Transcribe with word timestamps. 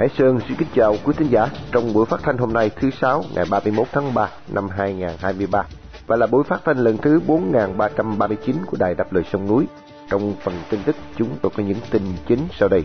Hải 0.00 0.08
Sơn 0.18 0.38
xin 0.48 0.56
kính 0.56 0.68
chào 0.74 0.96
quý 1.04 1.12
thính 1.16 1.28
giả 1.30 1.48
trong 1.72 1.92
buổi 1.92 2.06
phát 2.06 2.20
thanh 2.22 2.38
hôm 2.38 2.52
nay 2.52 2.70
thứ 2.76 2.90
sáu 3.00 3.24
ngày 3.34 3.44
31 3.50 3.86
tháng 3.92 4.14
3 4.14 4.28
năm 4.48 4.68
2023 4.76 5.62
và 6.06 6.16
là 6.16 6.26
buổi 6.26 6.44
phát 6.44 6.60
thanh 6.64 6.78
lần 6.78 6.96
thứ 6.96 7.20
4339 7.26 8.56
của 8.66 8.76
Đài 8.80 8.94
Đáp 8.94 9.12
Lời 9.12 9.24
Sông 9.32 9.46
Núi. 9.48 9.64
Trong 10.10 10.34
phần 10.42 10.54
tin 10.70 10.80
tức 10.82 10.96
chúng 11.18 11.28
tôi 11.42 11.52
có 11.56 11.62
những 11.62 11.78
tin 11.90 12.02
chính 12.28 12.40
sau 12.58 12.68
đây. 12.68 12.82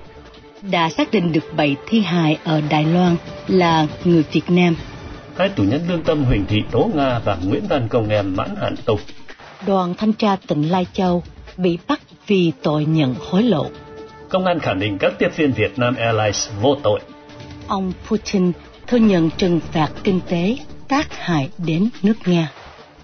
Đã 0.71 0.89
xác 0.89 1.11
định 1.11 1.31
được 1.31 1.43
7 1.57 1.75
thi 1.87 2.01
hài 2.01 2.37
ở 2.43 2.61
Đài 2.69 2.85
Loan 2.85 3.15
là 3.47 3.87
người 4.05 4.23
Việt 4.31 4.49
Nam. 4.49 4.75
Hai 5.37 5.49
tù 5.49 5.63
nhân 5.63 5.81
lương 5.89 6.03
tâm 6.03 6.23
Huỳnh 6.23 6.45
Thị 6.45 6.63
Tố 6.71 6.89
Nga 6.95 7.19
và 7.25 7.37
Nguyễn 7.45 7.63
Văn 7.69 7.87
Công 7.89 8.09
Em 8.09 8.35
mãn 8.35 8.55
hạn 8.61 8.75
tù. 8.85 8.95
Đoàn 9.67 9.93
thanh 9.97 10.13
tra 10.13 10.37
tỉnh 10.47 10.63
Lai 10.63 10.85
Châu 10.93 11.23
bị 11.57 11.77
bắt 11.87 11.99
vì 12.27 12.51
tội 12.63 12.85
nhận 12.85 13.15
hối 13.19 13.43
lộ. 13.43 13.65
Công 14.29 14.45
an 14.45 14.59
khẳng 14.59 14.79
định 14.79 14.97
các 14.97 15.13
tiếp 15.19 15.29
viên 15.35 15.51
Việt 15.51 15.79
Nam 15.79 15.95
Airlines 15.95 16.49
vô 16.61 16.75
tội. 16.83 16.99
Ông 17.67 17.91
Putin 18.09 18.51
thừa 18.87 18.97
nhận 18.97 19.29
trừng 19.37 19.59
phạt 19.59 19.89
kinh 20.03 20.19
tế 20.29 20.57
tác 20.87 21.13
hại 21.13 21.49
đến 21.57 21.89
nước 22.03 22.13
Nga. 22.25 22.51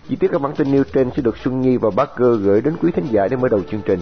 Chi 0.09 0.15
tiết 0.15 0.27
các 0.31 0.41
bản 0.41 0.53
tin 0.55 0.71
nêu 0.71 0.83
trên 0.93 1.09
sẽ 1.15 1.21
được 1.21 1.37
Xuân 1.43 1.61
Nhi 1.61 1.77
và 1.77 1.89
Bác 1.95 2.15
Cơ 2.15 2.35
gửi 2.35 2.61
đến 2.61 2.73
quý 2.81 2.91
thính 2.95 3.05
giả 3.11 3.27
để 3.27 3.37
mở 3.37 3.47
đầu 3.47 3.61
chương 3.71 3.81
trình. 3.85 3.99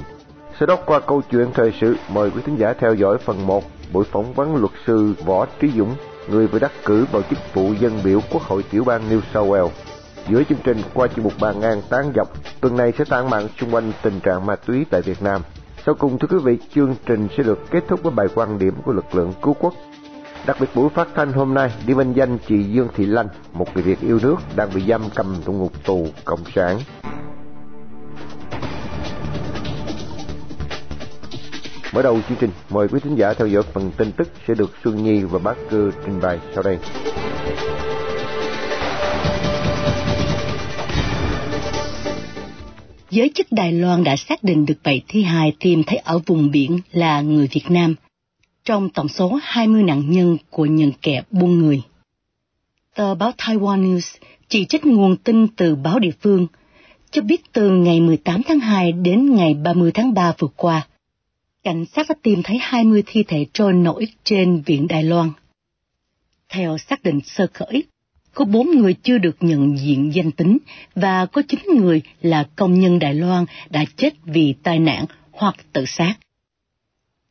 Sau 0.59 0.65
đó 0.65 0.75
qua 0.85 0.99
câu 0.99 1.21
chuyện 1.31 1.47
thời 1.53 1.73
sự, 1.81 1.95
mời 2.09 2.31
quý 2.31 2.41
thính 2.45 2.55
giả 2.55 2.73
theo 2.73 2.93
dõi 2.93 3.17
phần 3.17 3.47
1 3.47 3.63
buổi 3.93 4.05
phỏng 4.11 4.33
vấn 4.33 4.55
luật 4.55 4.71
sư 4.87 5.13
Võ 5.25 5.45
Trí 5.45 5.71
Dũng, 5.77 5.95
người 6.29 6.47
vừa 6.47 6.59
đắc 6.59 6.71
cử 6.85 7.05
vào 7.11 7.21
chức 7.29 7.39
vụ 7.53 7.73
dân 7.79 7.99
biểu 8.03 8.19
Quốc 8.31 8.41
hội 8.41 8.63
tiểu 8.63 8.83
bang 8.83 9.09
New 9.09 9.21
South 9.33 9.49
Wales. 9.49 9.69
Giữa 10.29 10.43
chương 10.49 10.57
trình 10.63 10.81
qua 10.93 11.07
chuyên 11.07 11.23
mục 11.23 11.33
bàn 11.39 11.59
ngang 11.59 11.81
tán 11.89 12.11
dọc, 12.15 12.33
tuần 12.61 12.77
này 12.77 12.93
sẽ 12.97 13.05
tán 13.05 13.29
mạng 13.29 13.47
xung 13.59 13.75
quanh 13.75 13.91
tình 14.01 14.19
trạng 14.19 14.45
ma 14.45 14.55
túy 14.55 14.85
tại 14.89 15.01
Việt 15.01 15.21
Nam. 15.21 15.41
Sau 15.89 15.95
cùng 15.95 16.19
thưa 16.19 16.27
quý 16.27 16.37
vị, 16.43 16.57
chương 16.75 16.95
trình 17.05 17.27
sẽ 17.37 17.43
được 17.43 17.59
kết 17.71 17.83
thúc 17.87 18.03
với 18.03 18.11
bài 18.11 18.27
quan 18.35 18.59
điểm 18.59 18.73
của 18.85 18.91
lực 18.91 19.15
lượng 19.15 19.33
cứu 19.41 19.55
quốc. 19.59 19.73
Đặc 20.45 20.57
biệt 20.59 20.67
buổi 20.75 20.89
phát 20.89 21.07
thanh 21.15 21.33
hôm 21.33 21.53
nay 21.53 21.71
đi 21.87 21.93
vinh 21.93 22.15
danh 22.15 22.37
chị 22.47 22.63
Dương 22.63 22.87
Thị 22.95 23.05
Lanh, 23.05 23.27
một 23.53 23.73
người 23.73 23.83
Việt 23.83 24.01
yêu 24.01 24.19
nước 24.23 24.35
đang 24.55 24.69
bị 24.75 24.81
giam 24.87 25.01
cầm 25.15 25.35
trong 25.45 25.59
ngục 25.59 25.71
tù 25.85 26.07
cộng 26.25 26.39
sản. 26.55 26.79
Mở 31.93 32.01
đầu 32.01 32.19
chương 32.29 32.37
trình, 32.39 32.51
mời 32.69 32.87
quý 32.87 32.99
thính 32.99 33.15
giả 33.15 33.33
theo 33.33 33.47
dõi 33.47 33.63
phần 33.63 33.91
tin 33.97 34.11
tức 34.11 34.27
sẽ 34.47 34.53
được 34.53 34.71
Xuân 34.83 35.03
Nhi 35.03 35.23
và 35.23 35.39
Bác 35.39 35.55
Cư 35.69 35.91
trình 36.05 36.19
bày 36.21 36.39
sau 36.53 36.63
đây. 36.63 36.77
Giới 43.11 43.31
chức 43.35 43.51
Đài 43.51 43.71
Loan 43.71 44.03
đã 44.03 44.15
xác 44.15 44.43
định 44.43 44.65
được 44.65 44.77
7 44.83 45.01
thi 45.07 45.23
hài 45.23 45.55
tìm 45.59 45.83
thấy 45.83 45.97
ở 45.97 46.19
vùng 46.25 46.51
biển 46.51 46.79
là 46.91 47.21
người 47.21 47.47
Việt 47.51 47.65
Nam, 47.69 47.95
trong 48.63 48.89
tổng 48.89 49.07
số 49.07 49.39
20 49.43 49.83
nạn 49.83 50.11
nhân 50.11 50.37
của 50.49 50.65
những 50.65 50.91
kẻ 51.01 51.21
buôn 51.31 51.59
người. 51.59 51.81
Tờ 52.95 53.15
báo 53.15 53.31
Taiwan 53.37 53.81
News 53.83 54.17
chỉ 54.47 54.65
trích 54.65 54.85
nguồn 54.85 55.17
tin 55.17 55.47
từ 55.47 55.75
báo 55.75 55.99
địa 55.99 56.11
phương, 56.21 56.47
cho 57.11 57.21
biết 57.21 57.41
từ 57.53 57.69
ngày 57.69 58.01
18 58.01 58.41
tháng 58.47 58.59
2 58.59 58.91
đến 58.91 59.35
ngày 59.35 59.53
30 59.53 59.91
tháng 59.93 60.13
3 60.13 60.33
vừa 60.39 60.47
qua, 60.55 60.87
cảnh 61.63 61.85
sát 61.85 62.09
đã 62.09 62.15
tìm 62.21 62.43
thấy 62.43 62.57
20 62.61 63.03
thi 63.05 63.23
thể 63.23 63.45
trôi 63.53 63.73
nổi 63.73 64.07
trên 64.23 64.63
biển 64.65 64.87
Đài 64.87 65.03
Loan. 65.03 65.31
Theo 66.49 66.77
xác 66.77 67.03
định 67.03 67.19
sơ 67.25 67.47
khởi, 67.53 67.83
có 68.33 68.45
bốn 68.45 68.69
người 68.69 68.93
chưa 68.93 69.17
được 69.17 69.37
nhận 69.39 69.77
diện 69.77 70.11
danh 70.13 70.31
tính 70.31 70.57
và 70.95 71.25
có 71.25 71.41
chín 71.47 71.59
người 71.77 72.01
là 72.21 72.47
công 72.55 72.79
nhân 72.79 72.99
Đài 72.99 73.13
Loan 73.13 73.45
đã 73.69 73.85
chết 73.97 74.13
vì 74.23 74.53
tai 74.63 74.79
nạn 74.79 75.05
hoặc 75.31 75.55
tự 75.73 75.85
sát. 75.85 76.15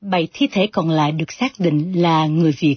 Bảy 0.01 0.29
thi 0.33 0.49
thể 0.53 0.67
còn 0.73 0.91
lại 0.91 1.13
được 1.13 1.33
xác 1.33 1.53
định 1.59 2.03
là 2.03 2.27
người 2.27 2.53
Việt 2.58 2.77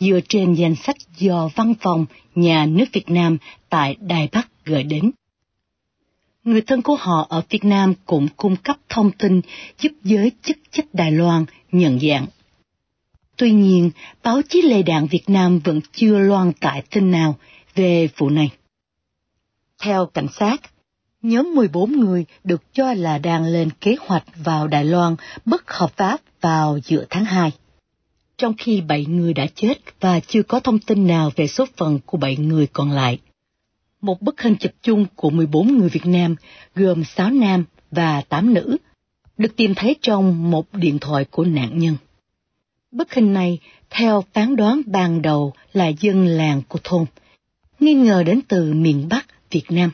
dựa 0.00 0.20
trên 0.28 0.54
danh 0.54 0.74
sách 0.74 0.96
do 1.16 1.48
Văn 1.54 1.74
phòng 1.80 2.06
Nhà 2.34 2.66
nước 2.66 2.84
Việt 2.92 3.10
Nam 3.10 3.36
tại 3.68 3.96
Đài 4.00 4.28
Bắc 4.32 4.48
gửi 4.64 4.82
đến. 4.82 5.10
Người 6.44 6.60
thân 6.60 6.82
của 6.82 6.96
họ 6.96 7.26
ở 7.28 7.42
Việt 7.50 7.64
Nam 7.64 7.94
cũng 8.06 8.28
cung 8.36 8.56
cấp 8.56 8.76
thông 8.88 9.10
tin 9.12 9.40
giúp 9.78 9.92
giới 10.04 10.32
chức 10.42 10.56
trách 10.70 10.86
Đài 10.94 11.12
Loan 11.12 11.44
nhận 11.72 12.00
dạng. 12.00 12.26
Tuy 13.36 13.52
nhiên, 13.52 13.90
báo 14.22 14.40
chí 14.48 14.62
lề 14.62 14.82
đạn 14.82 15.06
Việt 15.06 15.28
Nam 15.30 15.58
vẫn 15.58 15.80
chưa 15.92 16.18
loan 16.18 16.52
tải 16.52 16.82
tin 16.90 17.10
nào 17.10 17.36
về 17.74 18.08
vụ 18.16 18.30
này. 18.30 18.50
Theo 19.82 20.06
cảnh 20.06 20.28
sát, 20.32 20.60
nhóm 21.22 21.54
14 21.54 21.92
người 21.92 22.24
được 22.44 22.62
cho 22.72 22.92
là 22.92 23.18
đang 23.18 23.44
lên 23.44 23.68
kế 23.80 23.96
hoạch 24.00 24.24
vào 24.44 24.68
Đài 24.68 24.84
Loan 24.84 25.16
bất 25.44 25.70
hợp 25.70 25.96
pháp 25.96 26.20
vào 26.40 26.78
giữa 26.84 27.04
tháng 27.10 27.24
2. 27.24 27.52
Trong 28.36 28.54
khi 28.58 28.80
7 28.80 29.06
người 29.06 29.34
đã 29.34 29.46
chết 29.54 29.74
và 30.00 30.20
chưa 30.20 30.42
có 30.42 30.60
thông 30.60 30.78
tin 30.78 31.06
nào 31.06 31.30
về 31.36 31.46
số 31.46 31.64
phận 31.76 31.98
của 32.06 32.18
7 32.18 32.36
người 32.36 32.66
còn 32.66 32.90
lại. 32.90 33.18
Một 34.00 34.22
bức 34.22 34.40
hình 34.40 34.56
chụp 34.60 34.72
chung 34.82 35.06
của 35.14 35.30
14 35.30 35.78
người 35.78 35.88
Việt 35.88 36.06
Nam 36.06 36.36
gồm 36.74 37.04
6 37.04 37.30
nam 37.30 37.64
và 37.90 38.22
8 38.28 38.54
nữ 38.54 38.76
được 39.38 39.56
tìm 39.56 39.74
thấy 39.74 39.96
trong 40.02 40.50
một 40.50 40.74
điện 40.74 40.98
thoại 40.98 41.24
của 41.24 41.44
nạn 41.44 41.78
nhân. 41.78 41.96
Bức 42.90 43.12
hình 43.12 43.32
này, 43.32 43.58
theo 43.90 44.24
phán 44.32 44.56
đoán 44.56 44.82
ban 44.86 45.22
đầu 45.22 45.52
là 45.72 45.88
dân 45.88 46.26
làng 46.26 46.62
của 46.68 46.78
thôn, 46.84 47.04
nghi 47.80 47.94
ngờ 47.94 48.22
đến 48.22 48.40
từ 48.48 48.72
miền 48.72 49.08
Bắc 49.08 49.26
Việt 49.50 49.70
Nam. 49.70 49.90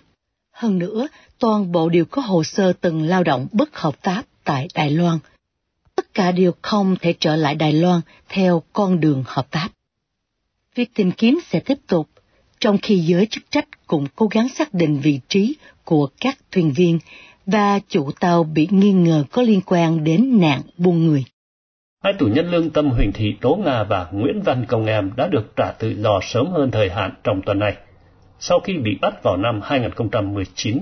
Hơn 0.53 0.79
nữa, 0.79 1.09
toàn 1.39 1.73
bộ 1.73 1.89
đều 1.89 2.05
có 2.05 2.23
hồ 2.23 2.45
sơ 2.45 2.73
từng 2.73 3.03
lao 3.03 3.23
động 3.23 3.47
bất 3.53 3.77
hợp 3.77 4.03
pháp 4.03 4.23
tại 4.45 4.69
Đài 4.75 4.91
Loan. 4.91 5.19
Tất 5.95 6.15
cả 6.15 6.33
đều 6.33 6.53
không 6.63 6.97
thể 7.01 7.15
trở 7.21 7.37
lại 7.37 7.55
Đài 7.55 7.73
Loan 7.73 8.01
theo 8.29 8.63
con 8.73 9.01
đường 9.01 9.25
hợp 9.27 9.47
pháp. 9.51 9.69
Việc 10.75 10.91
tìm 10.95 11.13
kiếm 11.13 11.41
sẽ 11.47 11.61
tiếp 11.61 11.79
tục, 11.87 12.09
trong 12.61 12.79
khi 12.83 12.99
giới 12.99 13.27
chức 13.31 13.51
trách 13.51 13.87
cũng 13.87 14.07
cố 14.17 14.27
gắng 14.27 14.49
xác 14.49 14.75
định 14.75 15.01
vị 15.03 15.21
trí 15.29 15.57
của 15.85 16.09
các 16.21 16.39
thuyền 16.53 16.73
viên 16.73 16.99
và 17.47 17.81
chủ 17.89 18.11
tàu 18.21 18.45
bị 18.45 18.69
nghi 18.71 18.93
ngờ 18.93 19.25
có 19.31 19.43
liên 19.43 19.61
quan 19.67 20.05
đến 20.05 20.41
nạn 20.41 20.63
buôn 20.77 21.07
người. 21.07 21.25
Hai 22.07 22.13
tù 22.13 22.27
nhân 22.27 22.51
lương 22.51 22.71
tâm 22.71 22.91
Huỳnh 22.91 23.13
Thị 23.13 23.37
Tố 23.41 23.57
Nga 23.57 23.83
và 23.83 24.07
Nguyễn 24.13 24.43
Văn 24.43 24.65
Công 24.69 24.87
Em 24.87 25.11
đã 25.17 25.27
được 25.27 25.57
trả 25.57 25.73
tự 25.79 25.95
do 26.03 26.21
sớm 26.23 26.47
hơn 26.47 26.71
thời 26.71 26.91
hạn 26.91 27.11
trong 27.25 27.43
tuần 27.43 27.59
này, 27.59 27.77
sau 28.39 28.61
khi 28.61 28.79
bị 28.79 28.99
bắt 29.01 29.23
vào 29.23 29.37
năm 29.37 29.61
2019 29.65 30.79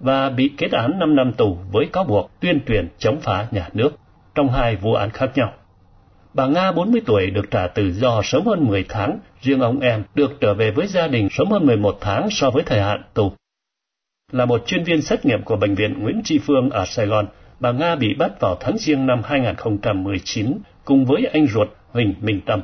và 0.00 0.30
bị 0.30 0.50
kết 0.58 0.72
án 0.72 0.98
5 0.98 1.16
năm 1.16 1.32
tù 1.32 1.56
với 1.72 1.86
cáo 1.92 2.04
buộc 2.04 2.30
tuyên 2.40 2.60
truyền 2.68 2.88
chống 2.98 3.20
phá 3.20 3.46
nhà 3.50 3.68
nước 3.72 3.90
trong 4.34 4.48
hai 4.48 4.76
vụ 4.76 4.94
án 4.94 5.10
khác 5.10 5.30
nhau. 5.34 5.52
Bà 6.34 6.46
Nga 6.46 6.72
40 6.72 7.00
tuổi 7.06 7.30
được 7.30 7.50
trả 7.50 7.66
tự 7.66 7.92
do 7.92 8.20
sớm 8.24 8.46
hơn 8.46 8.66
10 8.66 8.84
tháng, 8.88 9.18
riêng 9.40 9.60
ông 9.60 9.80
em 9.80 10.04
được 10.14 10.40
trở 10.40 10.54
về 10.54 10.70
với 10.70 10.86
gia 10.86 11.08
đình 11.08 11.28
sớm 11.30 11.50
hơn 11.50 11.66
11 11.66 11.98
tháng 12.00 12.28
so 12.30 12.50
với 12.50 12.62
thời 12.66 12.80
hạn 12.80 13.02
tù. 13.14 13.32
Là 14.32 14.44
một 14.44 14.66
chuyên 14.66 14.84
viên 14.84 15.02
xét 15.02 15.24
nghiệm 15.24 15.42
của 15.42 15.56
Bệnh 15.56 15.74
viện 15.74 16.02
Nguyễn 16.02 16.20
Tri 16.24 16.38
Phương 16.38 16.70
ở 16.70 16.84
Sài 16.86 17.06
Gòn, 17.06 17.26
bà 17.60 17.72
Nga 17.72 17.96
bị 17.96 18.14
bắt 18.14 18.40
vào 18.40 18.56
tháng 18.60 18.78
riêng 18.78 19.06
năm 19.06 19.22
2019 19.24 20.58
cùng 20.84 21.04
với 21.04 21.26
anh 21.32 21.46
ruột 21.46 21.68
Huỳnh 21.90 22.14
Minh 22.20 22.40
Tâm. 22.46 22.62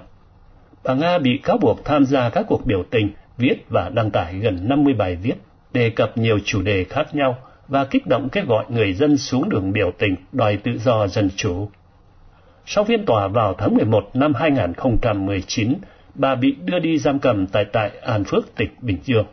Bà 0.84 0.94
Nga 0.94 1.18
bị 1.18 1.38
cáo 1.42 1.58
buộc 1.58 1.84
tham 1.84 2.04
gia 2.04 2.30
các 2.30 2.46
cuộc 2.48 2.66
biểu 2.66 2.84
tình, 2.90 3.10
viết 3.38 3.54
và 3.68 3.88
đăng 3.88 4.10
tải 4.10 4.38
gần 4.38 4.68
50 4.68 4.94
bài 4.94 5.16
viết, 5.16 5.34
đề 5.72 5.90
cập 5.90 6.18
nhiều 6.18 6.38
chủ 6.44 6.62
đề 6.62 6.84
khác 6.84 7.14
nhau 7.14 7.36
và 7.68 7.84
kích 7.84 8.06
động 8.06 8.28
kêu 8.28 8.44
gọi 8.46 8.64
người 8.68 8.92
dân 8.92 9.16
xuống 9.16 9.48
đường 9.48 9.72
biểu 9.72 9.92
tình 9.98 10.16
đòi 10.32 10.56
tự 10.56 10.78
do 10.78 11.06
dân 11.06 11.30
chủ. 11.36 11.68
Sau 12.66 12.84
phiên 12.84 13.06
tòa 13.06 13.28
vào 13.28 13.54
tháng 13.54 13.74
11 13.74 14.10
năm 14.14 14.34
2019, 14.34 15.74
bà 16.14 16.34
bị 16.34 16.56
đưa 16.64 16.78
đi 16.78 16.98
giam 16.98 17.18
cầm 17.18 17.46
tại 17.46 17.64
tại 17.64 17.90
An 18.02 18.24
Phước, 18.24 18.54
tỉnh 18.56 18.70
Bình 18.80 18.98
Dương. 19.04 19.26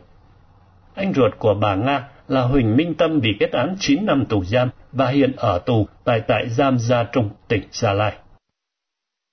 Anh 0.94 1.12
ruột 1.14 1.38
của 1.38 1.54
bà 1.54 1.74
Nga 1.74 2.08
là 2.30 2.42
Huỳnh 2.42 2.76
Minh 2.76 2.94
Tâm 2.94 3.20
bị 3.20 3.28
kết 3.40 3.52
án 3.52 3.76
9 3.80 4.06
năm 4.06 4.24
tù 4.28 4.44
giam 4.44 4.70
và 4.92 5.08
hiện 5.08 5.32
ở 5.36 5.58
tù 5.58 5.86
tại 6.04 6.20
tại 6.28 6.48
giam 6.48 6.78
Gia 6.78 7.04
Trung, 7.04 7.30
tỉnh 7.48 7.62
Gia 7.70 7.92
Lai. 7.92 8.12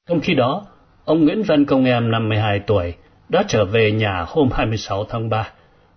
Trong 0.09 0.19
khi 0.19 0.33
đó, 0.33 0.65
ông 1.05 1.25
Nguyễn 1.25 1.44
Văn 1.44 1.65
Công 1.65 1.85
Em 1.85 2.11
52 2.11 2.59
tuổi 2.59 2.94
đã 3.29 3.44
trở 3.47 3.65
về 3.65 3.91
nhà 3.91 4.25
hôm 4.27 4.49
26 4.51 5.05
tháng 5.09 5.29
3. 5.29 5.51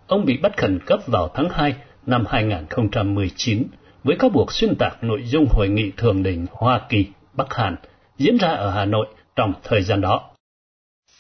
Ông 0.07 0.25
bị 0.25 0.37
bắt 0.37 0.57
khẩn 0.57 0.79
cấp 0.87 1.01
vào 1.07 1.29
tháng 1.35 1.49
2 1.51 1.75
năm 2.07 2.25
2019 2.29 3.67
với 4.05 4.17
cáo 4.17 4.31
buộc 4.31 4.53
xuyên 4.53 4.77
tạc 4.77 5.05
nội 5.05 5.23
dung 5.25 5.47
hội 5.51 5.69
nghị 5.69 5.91
thường 5.97 6.23
đỉnh 6.23 6.47
Hoa 6.53 6.81
Kỳ 6.89 7.07
Bắc 7.33 7.55
Hàn 7.55 7.77
diễn 8.19 8.37
ra 8.37 8.49
ở 8.49 8.71
Hà 8.71 8.85
Nội 8.85 9.07
trong 9.37 9.53
thời 9.63 9.83
gian 9.83 10.01
đó. 10.01 10.31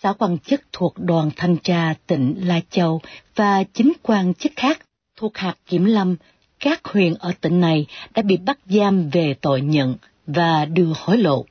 Sáu 0.02 0.14
quan 0.18 0.38
chức 0.38 0.60
thuộc 0.72 0.94
đoàn 0.96 1.30
thanh 1.36 1.56
tra 1.56 1.94
tỉnh 2.06 2.34
Lai 2.38 2.62
Châu 2.70 3.00
và 3.34 3.64
chính 3.72 3.92
quan 4.02 4.34
chức 4.34 4.52
khác 4.56 4.78
thuộc 5.20 5.38
hạt 5.38 5.54
kiểm 5.66 5.84
lâm 5.84 6.16
các 6.60 6.84
huyện 6.84 7.14
ở 7.14 7.32
tỉnh 7.40 7.60
này 7.60 7.86
đã 8.14 8.22
bị 8.22 8.36
bắt 8.36 8.58
giam 8.66 9.10
về 9.10 9.34
tội 9.40 9.60
nhận 9.60 9.94
và 10.26 10.64
đưa 10.64 10.92
hối 10.96 11.18
lộ. 11.18 11.44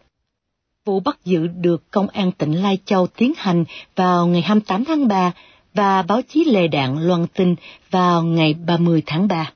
Vụ 0.85 0.99
bắt 0.99 1.19
giữ 1.25 1.47
được 1.47 1.91
Công 1.91 2.07
an 2.07 2.31
tỉnh 2.31 2.53
Lai 2.53 2.77
Châu 2.85 3.07
tiến 3.07 3.33
hành 3.37 3.65
vào 3.95 4.27
ngày 4.27 4.41
28 4.41 4.85
tháng 4.85 5.07
3 5.07 5.31
và 5.73 6.01
báo 6.01 6.21
chí 6.21 6.45
lề 6.45 6.67
đạn 6.67 7.07
loan 7.07 7.27
tin 7.27 7.55
vào 7.91 8.23
ngày 8.23 8.53
30 8.53 9.03
tháng 9.05 9.27
3. 9.27 9.51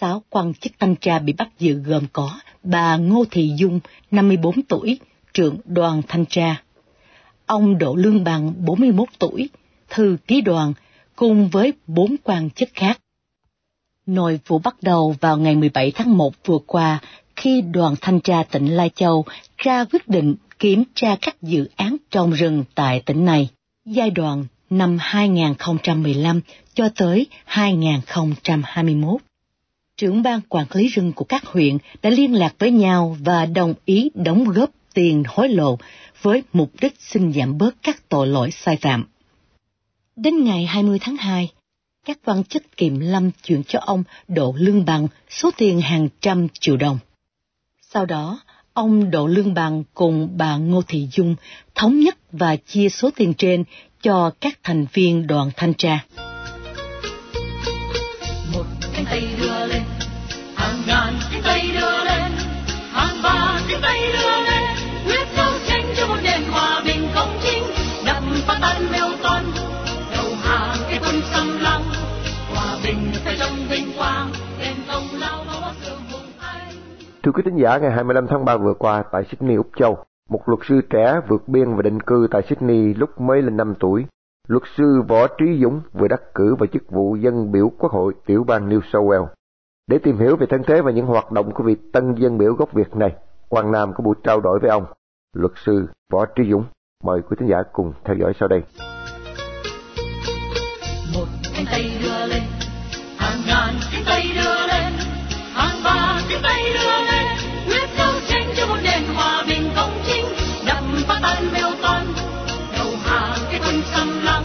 Sáu 0.00 0.22
quan 0.30 0.54
chức 0.54 0.72
thanh 0.78 0.96
tra 0.96 1.18
bị 1.18 1.32
bắt 1.32 1.48
giữ 1.58 1.74
gồm 1.74 2.04
có 2.12 2.40
bà 2.62 2.96
Ngô 2.96 3.24
Thị 3.30 3.52
Dung, 3.56 3.80
54 4.10 4.62
tuổi, 4.62 4.98
trưởng 5.34 5.56
đoàn 5.64 6.02
thanh 6.08 6.26
tra. 6.26 6.62
ông 7.46 7.78
Đỗ 7.78 7.94
Lương 7.96 8.24
Bằng 8.24 8.52
41 8.66 9.08
tuổi, 9.18 9.48
thư 9.88 10.16
ký 10.26 10.40
đoàn, 10.40 10.72
cùng 11.16 11.48
với 11.48 11.72
bốn 11.86 12.16
quan 12.24 12.50
chức 12.50 12.68
khác. 12.74 13.01
Nội 14.06 14.40
vụ 14.46 14.58
bắt 14.58 14.76
đầu 14.82 15.14
vào 15.20 15.36
ngày 15.36 15.56
17 15.56 15.90
tháng 15.90 16.16
1 16.16 16.34
vừa 16.46 16.58
qua 16.66 16.98
khi 17.36 17.60
đoàn 17.60 17.94
thanh 18.00 18.20
tra 18.20 18.42
tỉnh 18.50 18.66
Lai 18.66 18.90
Châu 18.94 19.24
ra 19.56 19.84
quyết 19.84 20.08
định 20.08 20.34
kiểm 20.58 20.84
tra 20.94 21.16
các 21.20 21.42
dự 21.42 21.68
án 21.76 21.96
trồng 22.10 22.30
rừng 22.30 22.64
tại 22.74 23.02
tỉnh 23.06 23.24
này, 23.24 23.48
giai 23.84 24.10
đoạn 24.10 24.44
năm 24.70 24.98
2015 25.00 26.40
cho 26.74 26.88
tới 26.96 27.26
2021. 27.44 29.20
Trưởng 29.96 30.22
ban 30.22 30.40
quản 30.48 30.66
lý 30.72 30.88
rừng 30.88 31.12
của 31.12 31.24
các 31.24 31.46
huyện 31.46 31.78
đã 32.02 32.10
liên 32.10 32.34
lạc 32.34 32.54
với 32.58 32.70
nhau 32.70 33.16
và 33.20 33.46
đồng 33.46 33.74
ý 33.84 34.10
đóng 34.14 34.44
góp 34.44 34.70
tiền 34.94 35.22
hối 35.26 35.48
lộ 35.48 35.78
với 36.22 36.42
mục 36.52 36.70
đích 36.80 36.94
xin 36.98 37.32
giảm 37.32 37.58
bớt 37.58 37.74
các 37.82 38.08
tội 38.08 38.26
lỗi 38.26 38.50
sai 38.50 38.76
phạm. 38.76 39.04
Đến 40.16 40.44
ngày 40.44 40.66
20 40.66 40.98
tháng 41.00 41.16
2, 41.16 41.50
các 42.06 42.18
quan 42.24 42.44
chức 42.44 42.76
kiểm 42.76 43.00
lâm 43.00 43.30
chuyển 43.42 43.62
cho 43.64 43.78
ông 43.78 44.04
Đỗ 44.28 44.54
Lương 44.58 44.84
Bằng 44.84 45.08
số 45.30 45.50
tiền 45.56 45.80
hàng 45.80 46.08
trăm 46.20 46.46
triệu 46.60 46.76
đồng. 46.76 46.98
Sau 47.90 48.06
đó, 48.06 48.40
ông 48.72 49.10
Đỗ 49.10 49.26
Lương 49.26 49.54
Bằng 49.54 49.84
cùng 49.94 50.28
bà 50.36 50.56
Ngô 50.56 50.82
Thị 50.88 51.08
Dung 51.12 51.36
thống 51.74 52.00
nhất 52.00 52.18
và 52.32 52.56
chia 52.56 52.88
số 52.88 53.10
tiền 53.16 53.34
trên 53.34 53.64
cho 54.02 54.30
các 54.40 54.58
thành 54.62 54.86
viên 54.92 55.26
đoàn 55.26 55.50
thanh 55.56 55.74
tra. 55.74 56.04
Một 58.52 58.64
cánh 58.94 59.04
tay 59.04 59.22
đưa 59.38 59.66
lên, 59.66 59.82
hàng 60.54 60.82
ngàn 60.86 61.14
cánh 61.32 61.42
tay 61.44 61.68
đưa 61.72 62.04
lên, 62.04 62.32
hàng 62.92 63.22
ba 63.22 63.60
cánh 63.68 63.80
tay 63.82 64.12
đưa 64.12 64.31
Thưa 77.22 77.32
quý 77.32 77.42
thính 77.44 77.56
giả, 77.56 77.78
ngày 77.78 77.90
25 77.90 78.26
tháng 78.26 78.44
3 78.44 78.56
vừa 78.56 78.74
qua 78.78 79.02
tại 79.12 79.24
Sydney, 79.30 79.56
Úc 79.56 79.66
Châu, 79.76 79.98
một 80.30 80.48
luật 80.48 80.60
sư 80.68 80.80
trẻ 80.90 81.20
vượt 81.28 81.48
biên 81.48 81.74
và 81.76 81.82
định 81.82 82.00
cư 82.00 82.28
tại 82.30 82.42
Sydney 82.48 82.94
lúc 82.94 83.20
mới 83.20 83.42
lên 83.42 83.56
5 83.56 83.74
tuổi. 83.80 84.04
Luật 84.48 84.62
sư 84.76 85.02
Võ 85.08 85.26
Trí 85.26 85.58
Dũng 85.62 85.80
vừa 85.92 86.08
đắc 86.08 86.20
cử 86.34 86.54
vào 86.58 86.66
chức 86.66 86.90
vụ 86.90 87.16
dân 87.16 87.52
biểu 87.52 87.70
Quốc 87.78 87.92
hội 87.92 88.12
tiểu 88.26 88.44
bang 88.44 88.68
New 88.68 88.80
South 88.92 89.06
Wales. 89.06 89.26
Để 89.90 89.98
tìm 89.98 90.18
hiểu 90.18 90.36
về 90.36 90.46
thân 90.50 90.62
thế 90.66 90.82
và 90.82 90.90
những 90.90 91.06
hoạt 91.06 91.32
động 91.32 91.50
của 91.54 91.64
vị 91.64 91.76
tân 91.92 92.14
dân 92.14 92.38
biểu 92.38 92.54
gốc 92.54 92.72
Việt 92.72 92.96
này, 92.96 93.14
Quang 93.48 93.72
Nam 93.72 93.92
có 93.94 94.02
buổi 94.04 94.14
trao 94.24 94.40
đổi 94.40 94.58
với 94.62 94.70
ông, 94.70 94.84
luật 95.36 95.52
sư 95.64 95.88
Võ 96.12 96.26
Trí 96.26 96.50
Dũng. 96.50 96.64
Mời 97.04 97.20
quý 97.22 97.36
thính 97.40 97.48
giả 97.48 97.56
cùng 97.72 97.92
theo 98.04 98.16
dõi 98.16 98.32
sau 98.40 98.48
đây. 98.48 98.62
Một 101.14 101.26
cánh 101.56 101.66
tay 101.70 101.92
đưa 102.02 102.26
lên, 102.26 102.42
hàng 103.18 103.40
ngàn 103.46 103.74
cánh 103.92 104.02
tay 104.06 104.22
đưa 104.34 104.66
lên, 104.66 104.92
hàng 105.54 105.76
ba 105.84 106.20
cánh 106.30 106.40
tay 106.42 106.62
đưa 106.74 107.04
lên, 107.06 107.11
cho 108.62 108.68
một 108.68 108.80
nền 108.84 109.14
hòa 109.14 109.44
bình 109.48 109.70
công 109.76 109.90
chính, 110.06 110.24
đập 110.66 110.84
phá 111.06 111.20
tan 111.22 111.52
mêu 111.52 111.68
toan, 111.82 112.06
đầu 112.78 112.90
hàng 113.04 113.38
cái 113.50 113.60
quân 113.66 113.82
xâm 113.94 114.08
lăng, 114.24 114.44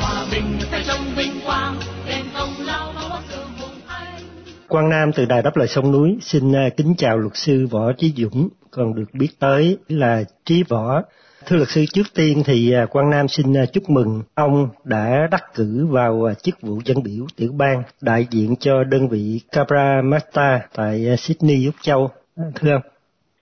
hòa 0.00 0.26
bình 0.32 0.58
sẽ 0.70 0.82
trong 0.86 1.00
vinh 1.16 1.40
quang, 1.46 1.76
đền 2.08 2.24
công 2.34 2.66
lao 2.66 2.92
bao 2.94 3.20
sự 3.28 3.42
hùng 3.60 3.80
anh. 3.86 4.22
Quang 4.68 4.88
Nam 4.88 5.12
từ 5.12 5.24
Đài 5.24 5.42
Đáp 5.42 5.56
Lời 5.56 5.68
Sông 5.68 5.92
Núi 5.92 6.18
xin 6.20 6.52
à, 6.56 6.68
kính 6.76 6.94
chào 6.98 7.18
luật 7.18 7.36
sư 7.36 7.66
Võ 7.70 7.92
Chí 7.92 8.12
Dũng, 8.16 8.48
còn 8.70 8.94
được 8.94 9.04
biết 9.12 9.28
tới 9.38 9.78
là 9.88 10.24
Trí 10.44 10.62
Võ. 10.68 11.02
Thưa 11.46 11.56
luật 11.56 11.68
sư, 11.68 11.84
trước 11.92 12.06
tiên 12.14 12.42
thì 12.46 12.72
à, 12.72 12.86
Quang 12.86 13.10
Nam 13.10 13.28
xin 13.28 13.56
à, 13.56 13.66
chúc 13.72 13.90
mừng 13.90 14.22
ông 14.34 14.68
đã 14.84 15.28
đắc 15.30 15.44
cử 15.54 15.86
vào 15.90 16.32
chức 16.42 16.60
vụ 16.62 16.80
dân 16.84 17.02
biểu 17.02 17.26
tiểu 17.36 17.52
bang 17.52 17.82
đại 18.00 18.26
diện 18.30 18.56
cho 18.56 18.84
đơn 18.84 19.08
vị 19.08 19.40
Cabra 19.52 20.02
Mata 20.04 20.60
tại 20.74 21.16
Sydney, 21.18 21.66
Úc 21.66 21.74
Châu. 21.82 22.10
Thưa 22.54 22.72
ông. 22.72 22.97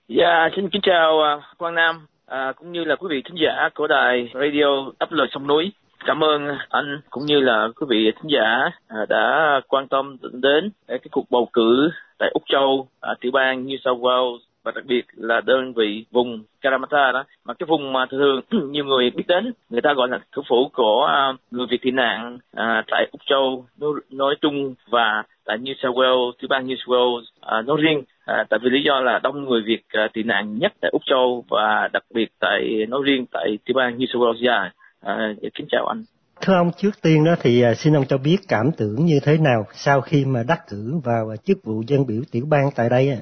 Dạ, 0.09 0.49
xin 0.55 0.69
kính 0.69 0.81
chào 0.81 1.21
à, 1.21 1.41
Quang 1.57 1.75
Nam 1.75 1.95
à, 2.25 2.53
cũng 2.55 2.71
như 2.71 2.83
là 2.83 2.95
quý 2.95 3.07
vị 3.09 3.21
thính 3.25 3.37
giả 3.41 3.69
của 3.75 3.87
đài 3.87 4.29
radio 4.33 4.91
ấp 4.99 5.11
lời 5.11 5.27
sông 5.31 5.47
núi. 5.47 5.71
Cảm 6.05 6.23
ơn 6.23 6.57
anh 6.69 7.01
cũng 7.09 7.25
như 7.25 7.39
là 7.39 7.67
quý 7.75 7.85
vị 7.89 8.11
thính 8.11 8.31
giả 8.31 8.69
à, 8.87 9.05
đã 9.09 9.61
quan 9.67 9.87
tâm 9.87 10.17
đến 10.33 10.71
cái 10.87 10.99
cuộc 11.11 11.25
bầu 11.29 11.49
cử 11.53 11.89
tại 12.19 12.29
Úc 12.33 12.43
Châu, 12.49 12.87
à, 13.01 13.13
tiểu 13.21 13.31
bang 13.31 13.65
New 13.65 13.77
South 13.83 13.99
Wales 13.99 14.37
và 14.63 14.71
đặc 14.75 14.85
biệt 14.87 15.05
là 15.13 15.41
đơn 15.41 15.73
vị 15.73 16.05
vùng 16.11 16.43
Karamata 16.61 17.11
đó 17.11 17.23
mà 17.45 17.53
cái 17.53 17.67
vùng 17.67 17.93
mà 17.93 18.05
thường 18.05 18.41
nhiều 18.71 18.85
người 18.85 19.09
biết 19.09 19.27
đến 19.27 19.53
người 19.69 19.81
ta 19.81 19.93
gọi 19.93 20.07
là 20.09 20.19
thủ 20.31 20.41
phủ 20.49 20.69
của 20.73 21.05
à, 21.05 21.33
người 21.51 21.67
Việt 21.69 21.81
tị 21.81 21.91
nạn 21.91 22.37
à, 22.55 22.83
tại 22.87 23.07
Úc 23.11 23.21
Châu 23.25 23.65
nói, 23.79 23.91
nói 24.11 24.35
chung 24.41 24.75
và 24.89 25.23
tại 25.45 25.57
New 25.57 25.73
South 25.83 25.95
Wales, 25.95 26.31
tiểu 26.39 26.47
bang 26.49 26.67
New 26.67 26.75
South 26.75 26.89
Wales 26.89 27.23
à, 27.41 27.61
nói 27.61 27.77
riêng 27.81 28.03
À, 28.27 28.43
tại 28.49 28.59
vì 28.63 28.69
lý 28.69 28.83
do 28.83 28.99
là 28.99 29.19
đông 29.23 29.45
người 29.45 29.61
Việt 29.65 29.81
à, 29.89 30.07
tị 30.13 30.23
nạn 30.23 30.57
nhất 30.57 30.73
tại 30.81 30.91
Úc 30.91 31.01
Châu 31.05 31.43
và 31.49 31.89
đặc 31.93 32.03
biệt 32.13 32.29
tại 32.39 32.85
nói 32.89 33.01
riêng 33.05 33.25
tại 33.31 33.57
tiểu 33.65 33.73
bang 33.75 33.97
New 33.97 34.05
South 34.05 34.37
Wales. 34.37 34.69
À, 35.01 35.33
kính 35.53 35.67
chào 35.69 35.85
anh. 35.85 36.03
Thưa 36.41 36.53
ông, 36.53 36.71
trước 36.77 36.91
tiên 37.03 37.25
đó 37.25 37.35
thì 37.41 37.61
à, 37.61 37.73
xin 37.73 37.93
ông 37.93 38.05
cho 38.09 38.17
biết 38.17 38.37
cảm 38.47 38.65
tưởng 38.77 39.05
như 39.05 39.19
thế 39.25 39.37
nào 39.37 39.65
sau 39.71 40.01
khi 40.01 40.25
mà 40.25 40.39
đắc 40.47 40.59
cử 40.69 40.99
vào 41.05 41.35
chức 41.45 41.57
vụ 41.63 41.81
dân 41.87 41.99
biểu 42.07 42.21
tiểu 42.31 42.43
bang 42.49 42.69
tại 42.75 42.89
đây 42.89 43.09
ạ? 43.09 43.19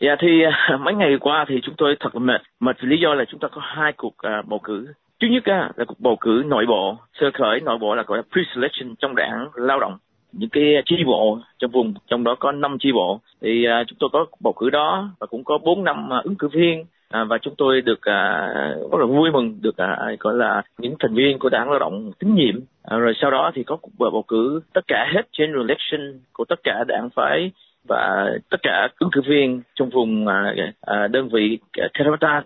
Dạ 0.00 0.16
thì 0.20 0.42
à, 0.42 0.78
mấy 0.84 0.94
ngày 0.94 1.16
qua 1.20 1.44
thì 1.48 1.54
chúng 1.62 1.74
tôi 1.78 1.96
thật 2.00 2.10
là 2.14 2.20
mệt. 2.20 2.40
Mệt 2.60 2.76
vì 2.80 2.88
lý 2.88 2.96
do 3.02 3.14
là 3.14 3.24
chúng 3.28 3.40
ta 3.40 3.48
có 3.52 3.60
hai 3.64 3.92
cuộc 3.96 4.14
uh, 4.40 4.46
bầu 4.48 4.60
cử. 4.64 4.86
Thứ 5.22 5.28
nhất 5.28 5.42
là 5.48 5.84
cuộc 5.86 6.00
bầu 6.00 6.16
cử 6.20 6.42
nội 6.46 6.64
bộ, 6.68 6.96
sơ 7.20 7.26
khởi 7.34 7.60
nội 7.60 7.78
bộ 7.80 7.94
là 7.94 8.02
gọi 8.06 8.18
là 8.18 8.24
pre-selection 8.30 8.94
trong 8.98 9.14
đảng 9.14 9.48
lao 9.54 9.80
động 9.80 9.98
những 10.32 10.50
cái 10.50 10.74
chi 10.86 10.96
bộ 11.06 11.38
trong 11.58 11.70
vùng 11.70 11.94
trong 12.06 12.24
đó 12.24 12.36
có 12.40 12.52
5 12.52 12.76
chi 12.80 12.92
bộ. 12.92 13.20
Thì 13.40 13.66
uh, 13.68 13.86
chúng 13.88 13.98
tôi 14.00 14.10
có 14.12 14.26
bầu 14.40 14.52
cử 14.52 14.70
đó 14.70 15.10
và 15.18 15.26
cũng 15.26 15.44
có 15.44 15.58
4 15.58 15.84
năm 15.84 16.08
uh, 16.18 16.24
ứng 16.24 16.36
cử 16.36 16.48
viên 16.48 16.84
à, 17.10 17.24
và 17.24 17.38
chúng 17.38 17.54
tôi 17.58 17.80
được 17.80 18.02
à, 18.02 18.48
rất 18.92 18.98
là 18.98 19.06
vui 19.06 19.30
mừng 19.30 19.58
được 19.60 19.76
à, 19.76 20.12
gọi 20.20 20.34
là 20.34 20.62
những 20.78 20.94
thành 20.98 21.14
viên 21.14 21.38
của 21.38 21.48
đảng 21.48 21.70
lao 21.70 21.78
động 21.78 22.12
tín 22.18 22.34
nhiệm. 22.34 22.54
À, 22.82 22.96
rồi 22.98 23.12
sau 23.20 23.30
đó 23.30 23.50
thì 23.54 23.64
có 23.64 23.76
cuộc 23.76 23.90
bầu 23.98 24.24
cử 24.28 24.60
tất 24.72 24.80
cả 24.86 25.06
hết 25.14 25.22
general 25.38 25.68
election 25.68 26.20
của 26.32 26.44
tất 26.44 26.60
cả 26.64 26.84
đảng 26.88 27.08
phái 27.14 27.50
và 27.88 28.30
tất 28.50 28.56
cả 28.62 28.88
ứng 28.98 29.10
cử 29.12 29.20
viên 29.26 29.62
trong 29.74 29.90
vùng 29.90 30.26
à, 30.26 30.54
à, 30.80 31.06
đơn 31.06 31.28
vị 31.28 31.58
kerala 31.94 32.42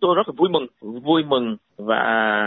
tôi 0.00 0.14
rất 0.14 0.28
là 0.28 0.34
vui 0.36 0.48
mừng 0.48 0.66
vui 0.80 1.22
mừng 1.24 1.56
và 1.76 2.02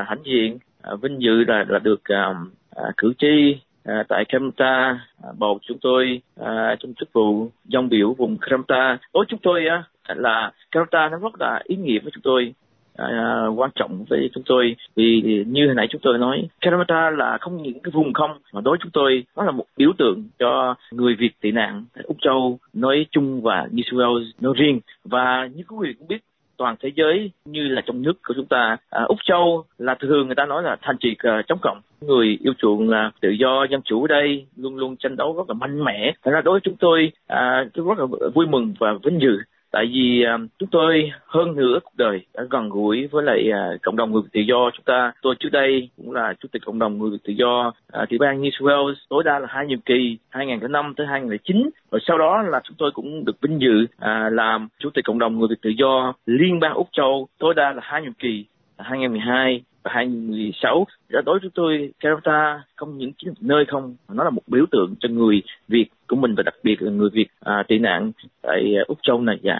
hãnh 0.08 0.24
diện 0.24 0.58
à, 0.82 0.96
vinh 1.02 1.22
dự 1.22 1.44
là 1.48 1.66
là 1.68 1.80
được 1.80 2.04
à, 2.04 2.34
à, 2.76 2.84
cử 2.98 3.14
tri 3.18 3.58
à, 3.84 4.04
tại 4.10 4.26
Kremta 4.30 5.00
à, 5.24 5.30
bầu 5.38 5.60
chúng 5.68 5.78
tôi 5.82 6.22
à, 6.40 6.76
trong 6.80 6.94
chức 6.94 7.14
vụ 7.14 7.50
dòng 7.66 7.90
biểu 7.90 8.14
vùng 8.14 8.38
Kremta 8.38 8.98
Đối 9.14 9.26
chúng 9.28 9.40
tôi 9.44 9.66
à, 9.68 9.84
là 10.16 10.52
Kremta 10.72 11.10
nó 11.10 11.18
rất 11.18 11.40
là 11.40 11.62
ý 11.64 11.76
nghĩa 11.76 12.00
với 12.00 12.12
chúng 12.14 12.24
tôi. 12.24 12.54
À, 12.98 13.06
à, 13.08 13.48
quan 13.56 13.70
trọng 13.76 14.06
với 14.10 14.30
chúng 14.34 14.44
tôi 14.46 14.76
vì 14.96 15.44
như 15.48 15.66
hồi 15.66 15.76
nãy 15.76 15.88
chúng 15.90 16.02
tôi 16.02 16.18
nói 16.18 16.48
Kremta 16.62 17.10
là 17.10 17.38
không 17.42 17.64
những 17.64 17.80
cái 17.84 17.92
vùng 17.92 18.14
không 18.14 18.40
mà 18.54 18.62
đối 18.62 18.78
chúng 18.82 18.92
tôi 18.92 19.24
nó 19.36 19.44
là 19.44 19.52
một 19.52 19.66
biểu 19.78 19.92
tượng 19.98 20.24
cho 20.40 20.76
người 20.92 21.16
Việt 21.16 21.32
tị 21.42 21.52
nạn 21.52 21.86
tại 21.94 22.04
Úc 22.08 22.18
Châu 22.22 22.60
nói 22.74 23.06
chung 23.12 23.42
và 23.42 23.68
New 23.72 23.82
South 23.86 24.00
Wales 24.00 24.32
nói 24.42 24.54
riêng 24.58 24.80
và 25.04 25.50
như 25.56 25.64
quý 25.68 25.88
vị 25.88 25.94
cũng 26.00 26.08
biết 26.08 26.22
toàn 26.58 26.76
thế 26.82 26.92
giới 26.96 27.32
như 27.46 27.68
là 27.68 27.82
trong 27.86 28.02
nước 28.02 28.14
của 28.28 28.34
chúng 28.38 28.46
ta. 28.46 28.78
À, 28.90 29.04
úc 29.04 29.18
châu 29.24 29.64
là 29.78 29.96
thường 30.00 30.26
người 30.26 30.36
ta 30.36 30.46
nói 30.46 30.64
là 30.64 30.78
thành 30.82 30.96
trì 31.00 31.12
uh, 31.12 31.48
chống 31.48 31.60
cộng. 31.62 31.82
Người 32.02 32.38
yêu 32.42 32.54
chuộng 32.58 32.90
là 32.90 33.12
tự 33.22 33.30
do 33.30 33.66
dân 33.72 33.82
chủ 33.86 34.04
ở 34.04 34.08
đây 34.08 34.46
luôn 34.58 34.76
luôn 34.76 34.96
tranh 34.98 35.16
đấu 35.16 35.34
rất 35.38 35.44
là 35.48 35.54
mạnh 35.54 35.84
mẽ. 35.84 36.14
Thành 36.24 36.34
ra 36.34 36.42
đối 36.42 36.54
với 36.54 36.62
chúng 36.64 36.76
tôi 36.80 37.12
à, 37.28 37.66
tôi 37.74 37.86
rất 37.88 38.00
là 38.00 38.30
vui 38.34 38.46
mừng 38.48 38.74
và 38.80 38.94
vinh 39.04 39.22
dự 39.22 39.38
tại 39.74 39.86
vì 39.94 40.24
à, 40.24 40.38
chúng 40.60 40.70
tôi 40.70 41.12
hơn 41.26 41.56
nửa 41.56 41.80
cuộc 41.84 41.94
đời 41.98 42.26
đã 42.34 42.44
gần 42.50 42.70
gũi 42.70 43.08
với 43.08 43.24
lại 43.24 43.52
à, 43.52 43.72
cộng 43.82 43.96
đồng 43.96 44.12
người 44.12 44.22
tự 44.34 44.42
do. 44.42 44.70
Chúng 44.74 44.86
ta, 44.86 45.12
tôi 45.22 45.36
trước 45.40 45.50
đây 45.52 45.90
cũng 45.98 46.12
là 46.12 46.34
chủ 46.40 46.48
tịch 46.52 46.62
cộng 46.66 46.80
đồng 46.80 46.98
người 46.98 47.18
tự 47.24 47.34
do 47.34 47.74
à, 47.92 48.06
tiểu 48.10 48.20
bang 48.22 48.42
New 48.42 48.50
South 48.52 48.70
Wales, 48.70 48.94
tối 49.10 49.24
đa 49.24 49.40
là 49.40 49.48
hai 49.50 49.66
nhiệm 49.66 49.82
kỳ 49.82 50.18
2005 50.30 50.94
tới 50.98 51.08
2009 51.08 51.70
rồi 51.92 52.02
sau 52.08 52.18
đó 52.18 52.42
là 52.42 52.62
chúng 52.64 52.78
tôi 52.80 52.92
cũng 52.94 53.26
được 53.26 53.42
vinh 53.42 53.62
dự 53.62 53.86
làm 54.32 54.68
chủ 54.80 54.90
tịch 54.94 55.06
cộng 55.06 55.20
đồng 55.20 55.40
người 55.40 55.48
Việt 55.50 55.62
tự 55.62 55.70
do 55.70 56.14
liên 56.26 56.60
bang 56.60 56.74
Úc 56.74 56.90
Châu, 56.92 57.28
tối 57.38 57.54
đa 57.54 57.72
là 57.72 57.82
hai 57.84 58.02
nhiệm 58.02 58.14
kỳ 58.14 58.46
2012 58.78 59.62
2016 59.86 60.88
đã 61.10 61.22
đối 61.26 61.40
với 61.40 61.50
tôi 61.56 61.92
Canada 62.00 62.64
không 62.76 62.98
những 62.98 63.12
chỉ 63.18 63.28
nơi 63.42 63.66
không 63.68 63.96
nó 64.10 64.24
là 64.24 64.30
một 64.30 64.42
biểu 64.48 64.66
tượng 64.72 64.96
cho 65.00 65.10
người 65.10 65.42
Việt 65.68 65.86
của 66.08 66.16
mình 66.16 66.36
và 66.36 66.44
đặc 66.44 66.56
biệt 66.64 66.82
là 66.82 66.92
người 66.92 67.10
Việt 67.14 67.28
à, 67.40 67.64
tị 67.68 67.80
nạn 67.80 68.12
tại 68.42 68.76
Úc 68.88 68.98
Châu 69.04 69.22
này 69.22 69.40
dạ 69.42 69.60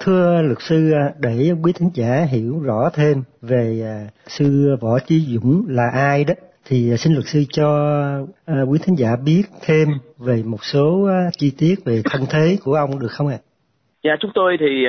Thưa 0.00 0.42
luật 0.42 0.58
sư, 0.60 0.92
à, 0.92 1.04
để 1.20 1.52
quý 1.64 1.72
thính 1.72 1.90
giả 1.94 2.26
hiểu 2.32 2.60
rõ 2.64 2.90
thêm 2.94 3.22
về 3.42 3.80
à, 3.84 3.96
sư 4.26 4.76
Võ 4.80 4.98
Chí 5.06 5.18
Dũng 5.18 5.64
là 5.68 5.90
ai 5.94 6.24
đó, 6.24 6.34
thì 6.64 6.96
xin 6.96 7.12
luật 7.12 7.24
sư 7.26 7.44
cho 7.50 7.68
à, 8.46 8.54
quý 8.68 8.78
thính 8.82 8.98
giả 8.98 9.08
biết 9.24 9.42
thêm 9.66 9.88
về 10.18 10.42
một 10.46 10.64
số 10.72 11.08
chi 11.38 11.52
tiết 11.58 11.74
về 11.84 12.02
thân 12.10 12.22
thế 12.30 12.56
của 12.64 12.74
ông 12.74 12.98
được 12.98 13.10
không 13.10 13.28
ạ? 13.28 13.38
Dạ, 14.04 14.12
chúng 14.20 14.30
tôi 14.34 14.56
thì 14.60 14.84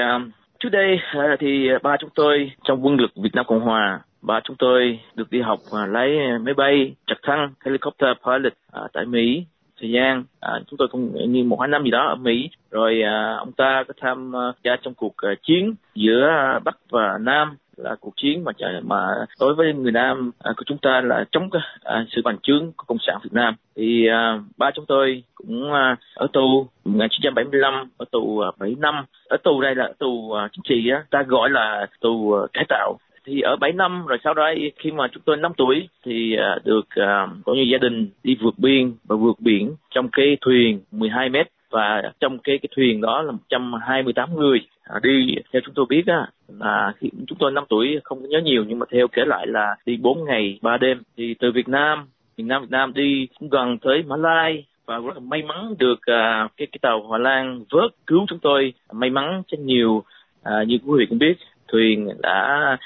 trước 0.60 0.70
đây 0.70 0.98
thì 1.40 1.68
ba 1.84 1.98
chúng 2.00 2.10
tôi 2.16 2.52
trong 2.64 2.86
quân 2.86 2.96
lực 2.96 3.12
Việt 3.24 3.30
Nam 3.34 3.46
Cộng 3.48 3.62
Hòa 3.62 4.00
và 4.28 4.42
chúng 4.44 4.56
tôi 4.60 5.00
được 5.16 5.32
đi 5.32 5.42
học 5.42 5.60
à, 5.72 5.86
lái 5.86 6.18
máy 6.42 6.54
bay 6.54 6.96
trực 7.08 7.18
thăng 7.24 7.54
helicopter 7.66 8.10
pilot 8.26 8.54
à, 8.72 8.82
tại 8.94 9.06
Mỹ 9.06 9.46
thời 9.82 9.92
gian 9.92 10.24
à, 10.40 10.60
chúng 10.68 10.78
tôi 10.78 10.88
cũng 10.88 11.32
như 11.32 11.44
một 11.44 11.60
hai 11.60 11.68
năm 11.68 11.84
gì 11.84 11.92
đó 11.92 12.08
ở 12.08 12.16
Mỹ. 12.16 12.50
Rồi 12.72 13.02
à, 13.02 13.36
ông 13.40 13.52
ta 13.52 13.84
có 13.88 13.94
tham 14.02 14.36
à, 14.36 14.52
gia 14.64 14.76
trong 14.76 14.94
cuộc 14.94 15.18
à, 15.18 15.30
chiến 15.44 15.76
giữa 15.96 16.30
Bắc 16.64 16.78
và 16.90 17.18
Nam 17.22 17.58
là 17.78 17.96
cuộc 18.00 18.14
chiến 18.18 18.44
mà 18.44 18.52
mà 18.84 19.08
đối 19.40 19.56
với 19.56 19.74
người 19.74 19.92
Nam 19.92 20.32
à, 20.40 20.52
của 20.58 20.64
chúng 20.66 20.78
ta 20.78 21.02
là 21.02 21.26
chống 21.32 21.50
à, 21.84 22.06
sự 22.10 22.22
bành 22.24 22.38
trướng 22.44 22.72
của 22.78 22.84
cộng 22.88 22.98
sản 23.08 23.18
Việt 23.24 23.34
Nam. 23.34 23.56
Thì 23.76 24.08
à, 24.08 24.40
ba 24.58 24.72
chúng 24.76 24.86
tôi 24.86 25.24
cũng 25.36 25.74
à, 25.74 25.96
ở 26.16 26.28
tù 26.34 26.68
1975 26.86 27.90
ở 27.98 28.06
tù 28.12 28.40
à, 28.40 28.52
7 28.60 28.76
năm. 28.80 29.06
Ở 29.30 29.38
tù 29.44 29.62
đây 29.62 29.76
là 29.76 29.92
tù 30.00 30.32
à, 30.32 30.48
chính 30.52 30.64
trị 30.64 30.90
á. 30.90 31.04
Ta 31.10 31.24
gọi 31.24 31.50
là 31.50 31.88
tù 32.00 32.34
à, 32.34 32.48
cải 32.54 32.66
tạo 32.70 32.98
thì 33.28 33.42
ở 33.42 33.56
7 33.56 33.72
năm 33.72 34.06
rồi 34.06 34.18
sau 34.24 34.34
đó 34.34 34.52
khi 34.78 34.92
mà 34.92 35.08
chúng 35.12 35.24
tôi 35.26 35.38
5 35.38 35.52
tuổi 35.58 35.90
thì 36.06 36.36
à, 36.36 36.56
được 36.64 36.86
à, 36.90 37.24
uh, 37.24 37.30
có 37.46 37.54
như 37.54 37.62
gia 37.62 37.78
đình 37.78 38.10
đi 38.24 38.38
vượt 38.42 38.54
biên 38.58 38.94
và 39.08 39.16
vượt 39.16 39.40
biển 39.40 39.76
trong 39.90 40.10
cái 40.12 40.38
thuyền 40.42 40.80
12 40.92 41.30
mét. 41.30 41.48
Và 41.70 42.02
trong 42.20 42.40
cái 42.40 42.58
cái 42.58 42.70
thuyền 42.76 43.02
đó 43.02 43.22
là 43.22 43.32
128 43.32 44.36
người 44.36 44.60
à, 44.84 45.00
đi 45.04 45.36
theo 45.54 45.62
chúng 45.66 45.74
tôi 45.74 45.86
biết 45.90 46.04
á 46.08 46.28
là 46.48 46.94
khi 46.98 47.10
chúng 47.28 47.38
tôi 47.38 47.52
5 47.52 47.64
tuổi 47.70 48.00
không 48.04 48.30
nhớ 48.30 48.40
nhiều 48.44 48.64
nhưng 48.68 48.80
mà 48.80 48.86
theo 48.92 49.08
kể 49.08 49.22
lại 49.26 49.48
là 49.48 49.76
đi 49.86 49.98
4 49.98 50.26
ngày 50.26 50.60
3 50.62 50.78
đêm. 50.78 51.02
Thì 51.18 51.36
từ 51.40 51.52
Việt 51.52 51.68
Nam 51.68 52.06
miền 52.38 52.48
Nam 52.48 52.62
Việt 52.62 52.72
Nam 52.72 52.94
đi 52.94 53.28
cũng 53.40 53.50
gần 53.50 53.78
tới 53.78 54.04
Mã 54.08 54.16
Lai 54.16 54.66
và 54.86 54.98
rất 54.98 55.14
là 55.14 55.20
may 55.20 55.44
mắn 55.44 55.76
được 55.80 56.00
uh, 56.00 56.52
cái 56.58 56.68
cái 56.72 56.80
tàu 56.82 57.02
Hòa 57.02 57.18
Lan 57.18 57.64
vớt 57.70 57.92
cứu 58.08 58.26
chúng 58.30 58.40
tôi. 58.40 58.74
May 58.92 59.10
mắn 59.10 59.44
rất 59.48 59.60
nhiều 59.60 60.04
uh, 60.42 60.68
như 60.68 60.78
quý 60.86 60.94
vị 61.00 61.06
cũng 61.10 61.20
biết 61.20 61.38
thuyền 61.68 62.10
đã 62.22 62.78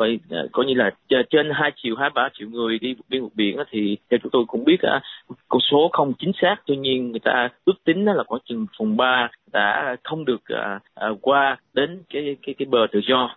coi 0.00 0.18
à, 0.30 0.42
coi 0.52 0.66
như 0.66 0.74
là 0.74 0.90
trên 1.30 1.50
hai 1.52 1.72
triệu 1.76 1.96
hai 1.96 2.10
ba 2.14 2.28
triệu 2.38 2.48
người 2.48 2.78
đi 2.78 2.94
biên 3.08 3.22
vượt 3.22 3.32
biển 3.34 3.56
thì 3.70 3.96
theo 4.10 4.18
chúng 4.22 4.30
tôi 4.30 4.44
cũng 4.48 4.64
biết 4.64 4.76
con 5.48 5.60
số 5.60 5.90
không 5.92 6.12
chính 6.18 6.32
xác. 6.42 6.56
Tuy 6.66 6.76
nhiên 6.76 7.10
người 7.10 7.20
ta 7.20 7.48
ước 7.64 7.84
tính 7.84 8.04
là 8.04 8.24
có 8.28 8.38
chừng 8.44 8.66
phần 8.78 8.96
ba 8.96 9.30
đã 9.52 9.96
không 10.04 10.24
được 10.24 10.40
à, 10.44 10.80
à, 10.94 11.08
qua 11.20 11.56
đến 11.74 12.02
cái 12.10 12.36
cái 12.42 12.54
cái 12.58 12.66
bờ 12.66 12.86
tự 12.92 13.00
do. 13.08 13.36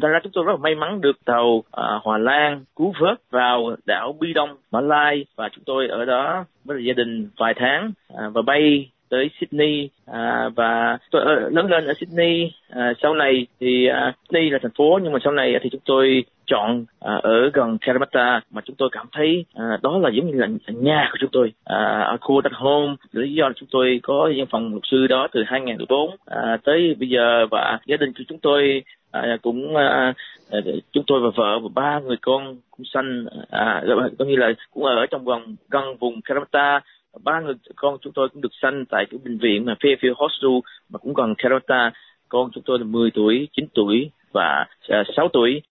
Thật 0.00 0.08
ra 0.08 0.20
chúng 0.22 0.32
tôi 0.32 0.44
rất 0.44 0.52
là 0.52 0.58
may 0.58 0.74
mắn 0.74 1.00
được 1.00 1.24
tàu 1.24 1.64
à, 1.70 1.84
Hòa 2.02 2.18
Lan 2.18 2.64
cứu 2.76 2.92
vớt 3.00 3.30
vào 3.30 3.76
đảo 3.86 4.16
Bi 4.20 4.32
Đông, 4.32 4.56
Mã 4.70 4.80
Lai 4.80 5.24
và 5.36 5.48
chúng 5.52 5.64
tôi 5.64 5.88
ở 5.88 6.04
đó 6.04 6.44
với 6.64 6.84
gia 6.84 6.92
đình 6.92 7.28
vài 7.36 7.54
tháng 7.56 7.92
à, 8.16 8.28
và 8.28 8.42
bay 8.42 8.90
tới 9.10 9.30
Sydney 9.40 9.88
à, 10.06 10.48
và 10.56 10.98
tôi 11.10 11.22
ờ, 11.24 11.48
lớn 11.50 11.70
lên 11.70 11.86
ở 11.86 11.94
Sydney 12.00 12.52
à, 12.68 12.92
sau 13.02 13.14
này 13.14 13.46
thì 13.60 13.86
à, 13.86 14.12
Sydney 14.28 14.50
là 14.50 14.58
thành 14.62 14.72
phố 14.76 14.98
nhưng 15.02 15.12
mà 15.12 15.18
sau 15.24 15.32
này 15.32 15.54
thì 15.62 15.68
chúng 15.72 15.80
tôi 15.84 16.24
chọn 16.46 16.84
à, 17.00 17.14
ở 17.22 17.50
gần 17.54 17.78
Caramata 17.78 18.40
mà 18.50 18.62
chúng 18.64 18.76
tôi 18.76 18.88
cảm 18.92 19.06
thấy 19.12 19.44
à, 19.54 19.78
đó 19.82 19.98
là 19.98 20.10
giống 20.10 20.26
như 20.26 20.38
là 20.38 20.46
nhà 20.66 21.08
của 21.12 21.18
chúng 21.20 21.30
tôi. 21.32 21.52
À, 21.64 22.00
ở 22.00 22.16
khu 22.20 22.40
đất 22.40 22.52
home 22.52 22.94
lý 23.12 23.32
do 23.34 23.48
là 23.48 23.54
chúng 23.56 23.68
tôi 23.72 24.00
có 24.02 24.30
văn 24.36 24.46
phòng 24.50 24.70
luật 24.70 24.82
sư 24.90 25.06
đó 25.06 25.28
từ 25.32 25.42
2014 25.46 26.16
à, 26.26 26.56
tới 26.64 26.96
bây 26.98 27.08
giờ 27.08 27.46
và 27.50 27.78
gia 27.86 27.96
đình 27.96 28.12
của 28.12 28.24
chúng 28.28 28.38
tôi 28.38 28.82
à, 29.10 29.36
cũng 29.42 29.76
à, 29.76 30.14
à 30.50 30.60
chúng 30.92 31.04
tôi 31.06 31.20
và 31.20 31.28
vợ 31.36 31.58
và 31.58 31.68
ba 31.74 32.00
người 32.00 32.16
con 32.22 32.56
cũng 32.70 32.86
sanh 32.94 33.26
à, 33.50 33.64
à 33.64 33.82
có 34.18 34.24
như 34.24 34.36
là 34.36 34.52
cũng 34.70 34.84
ở 34.84 35.06
trong 35.06 35.24
vòng 35.24 35.56
gần 35.70 35.96
vùng 35.96 36.22
Caramata 36.22 36.80
ba 37.24 37.40
người 37.40 37.54
con 37.76 37.96
chúng 38.00 38.12
tôi 38.12 38.28
cũng 38.32 38.42
được 38.42 38.52
sanh 38.62 38.84
tại 38.90 39.04
cái 39.10 39.20
bệnh 39.24 39.38
viện 39.38 39.64
mà 39.64 39.74
Fairfield 39.80 40.14
Hospital 40.16 40.58
mà 40.88 40.98
cũng 40.98 41.14
còn 41.14 41.34
Carota 41.38 41.92
con 42.28 42.50
chúng 42.54 42.64
tôi 42.66 42.78
là 42.78 42.84
10 42.84 43.10
tuổi 43.14 43.48
9 43.52 43.66
tuổi 43.74 44.10
và 44.32 44.66
6 44.88 45.24
à, 45.24 45.28
tuổi 45.32 45.62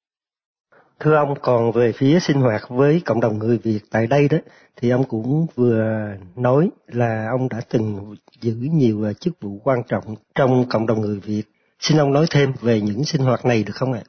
Thưa 0.99 1.15
ông, 1.15 1.33
còn 1.41 1.71
về 1.71 1.91
phía 1.91 2.19
sinh 2.19 2.37
hoạt 2.37 2.61
với 2.69 3.01
cộng 3.05 3.21
đồng 3.21 3.39
người 3.39 3.59
Việt 3.63 3.79
tại 3.91 4.07
đây 4.09 4.27
đó, 4.31 4.37
thì 4.81 4.89
ông 4.89 5.03
cũng 5.09 5.47
vừa 5.55 6.07
nói 6.35 6.69
là 6.87 7.27
ông 7.31 7.47
đã 7.51 7.57
từng 7.71 8.15
giữ 8.41 8.53
nhiều 8.73 9.05
à, 9.05 9.13
chức 9.13 9.33
vụ 9.41 9.61
quan 9.63 9.79
trọng 9.89 10.03
trong 10.35 10.65
cộng 10.69 10.87
đồng 10.87 11.01
người 11.01 11.19
Việt. 11.25 11.43
Xin 11.79 11.97
ông 11.97 12.13
nói 12.13 12.25
thêm 12.31 12.49
về 12.61 12.81
những 12.81 13.03
sinh 13.03 13.21
hoạt 13.21 13.45
này 13.45 13.63
được 13.67 13.73
không 13.75 13.93
ạ? 13.93 14.01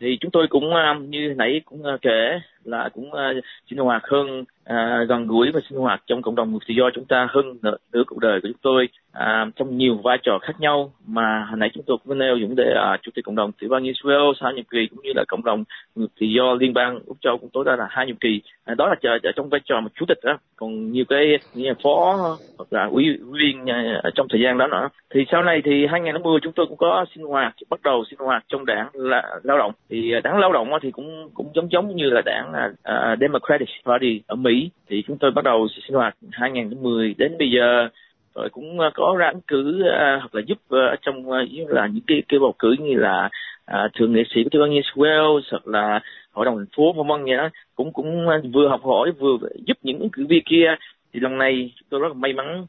Thì 0.00 0.06
chúng 0.20 0.30
tôi 0.30 0.46
cũng 0.50 0.74
à, 0.74 0.94
như 1.08 1.34
nãy 1.36 1.60
cũng 1.64 1.82
kể 2.02 2.40
là 2.70 2.88
cũng 2.94 3.12
ờ, 3.12 3.34
sinh 3.70 3.78
hoạt 3.78 4.02
hơn 4.04 4.44
à, 4.64 5.04
gần 5.08 5.26
gũi 5.26 5.50
và 5.54 5.60
sinh 5.68 5.78
hoạt 5.78 6.02
trong 6.06 6.22
cộng 6.22 6.34
đồng. 6.34 6.50
Người 6.50 6.60
tự 6.68 6.74
do 6.74 6.90
chúng 6.94 7.04
ta 7.04 7.28
hơn 7.30 7.58
nửa, 7.62 7.76
nửa 7.92 8.02
cuộc 8.06 8.18
đời 8.18 8.40
của 8.40 8.48
chúng 8.48 8.60
tôi 8.62 8.88
à, 9.12 9.46
trong 9.56 9.76
nhiều 9.76 9.94
vai 10.04 10.18
trò 10.22 10.38
khác 10.42 10.60
nhau 10.60 10.92
mà 11.06 11.46
hồi 11.48 11.58
nãy 11.58 11.70
chúng 11.74 11.84
tôi 11.86 11.96
cũng 12.04 12.18
nêu 12.18 12.36
những 12.36 12.56
đề 12.56 12.74
à, 12.76 12.96
chủ 13.02 13.10
tịch 13.14 13.24
cộng 13.24 13.36
đồng 13.36 13.52
tiểu 13.52 13.70
bang 13.70 13.84
Israel 13.84 14.22
sau 14.40 14.52
nhiệm 14.52 14.64
kỳ 14.64 14.86
cũng 14.90 15.02
như 15.02 15.12
là 15.16 15.24
cộng 15.28 15.44
đồng 15.44 15.64
người 15.94 16.08
tự 16.20 16.26
do 16.26 16.54
liên 16.54 16.74
bang 16.74 17.00
úc 17.06 17.16
châu 17.20 17.38
cũng 17.38 17.50
tối 17.52 17.64
đa 17.64 17.76
là 17.76 17.86
hai 17.90 18.06
nhiệm 18.06 18.16
kỳ. 18.16 18.42
À, 18.64 18.74
đó 18.74 18.86
là 18.86 18.94
chờ, 19.02 19.18
chờ 19.22 19.30
trong 19.36 19.48
vai 19.48 19.60
trò 19.64 19.80
một 19.80 19.90
chủ 19.94 20.06
tịch 20.08 20.18
đó 20.22 20.38
còn 20.56 20.92
nhiều 20.92 21.04
cái 21.08 21.38
như 21.54 21.68
là 21.68 21.74
phó 21.82 22.16
hoặc 22.58 22.72
là 22.72 22.84
ủy 22.84 23.04
viên 23.32 23.70
à, 23.70 24.02
trong 24.14 24.26
thời 24.30 24.40
gian 24.40 24.58
đó 24.58 24.66
nữa. 24.66 24.88
Thì 25.14 25.20
sau 25.30 25.42
này 25.42 25.62
thì 25.64 25.86
2010 25.86 26.40
chúng 26.42 26.52
tôi 26.52 26.66
cũng 26.66 26.76
có 26.76 27.04
sinh 27.14 27.24
hoạt 27.24 27.54
bắt 27.70 27.80
đầu 27.82 28.04
sinh 28.10 28.18
hoạt 28.18 28.44
trong 28.48 28.66
đảng 28.66 28.88
là 28.92 29.22
lao 29.42 29.58
động. 29.58 29.72
Thì 29.90 30.12
à, 30.12 30.20
đảng 30.24 30.38
lao 30.38 30.52
động 30.52 30.70
thì 30.82 30.90
cũng 30.90 31.30
cũng 31.34 31.50
giống 31.54 31.72
giống 31.72 31.96
như 31.96 32.10
là 32.10 32.22
đảng 32.24 32.52
à, 32.52 32.59
uh, 32.66 33.18
Democratic 33.20 33.68
Party 33.84 34.20
ở 34.26 34.36
Mỹ 34.36 34.70
thì 34.88 35.02
chúng 35.06 35.18
tôi 35.18 35.30
bắt 35.30 35.44
đầu 35.44 35.68
sinh 35.68 35.96
hoạt 35.96 36.16
2010 36.30 37.14
đến 37.18 37.38
bây 37.38 37.50
giờ 37.50 37.88
rồi 38.34 38.48
cũng 38.52 38.80
à, 38.80 38.90
có 38.94 39.16
ra 39.18 39.28
ứng 39.28 39.40
cử 39.46 39.80
uh, 39.80 40.20
hoặc 40.20 40.34
là 40.34 40.42
giúp 40.46 40.58
uh, 40.74 41.00
trong 41.02 41.30
uh, 41.30 41.70
là 41.70 41.86
những 41.86 42.04
cái 42.06 42.22
cái 42.28 42.40
bầu 42.40 42.54
cử 42.58 42.76
như 42.80 42.94
là 42.94 43.28
uh, 43.70 43.92
thượng 43.94 44.12
nghị 44.12 44.22
sĩ 44.34 44.44
của 44.44 44.50
tiểu 44.50 44.62
bang 44.62 44.70
New 44.70 44.82
South 44.82 44.98
Wales 44.98 45.40
hoặc 45.50 45.68
là 45.68 46.00
hội 46.32 46.44
đồng 46.44 46.56
thành 46.56 46.66
phố 46.76 46.92
vân 46.92 47.06
vân 47.06 47.24
vậy 47.24 47.36
đó. 47.36 47.48
Cũng 47.74 47.92
cũng 47.92 48.26
vừa 48.52 48.68
học 48.68 48.80
hỏi 48.84 49.12
vừa 49.18 49.36
giúp 49.66 49.78
những 49.82 49.98
ứng 49.98 50.10
cử 50.10 50.26
viên 50.28 50.42
kia. 50.44 50.74
Thì 51.12 51.20
lần 51.20 51.38
này 51.38 51.72
tôi 51.88 52.00
rất 52.00 52.08
là 52.08 52.14
may 52.14 52.32
mắn 52.32 52.66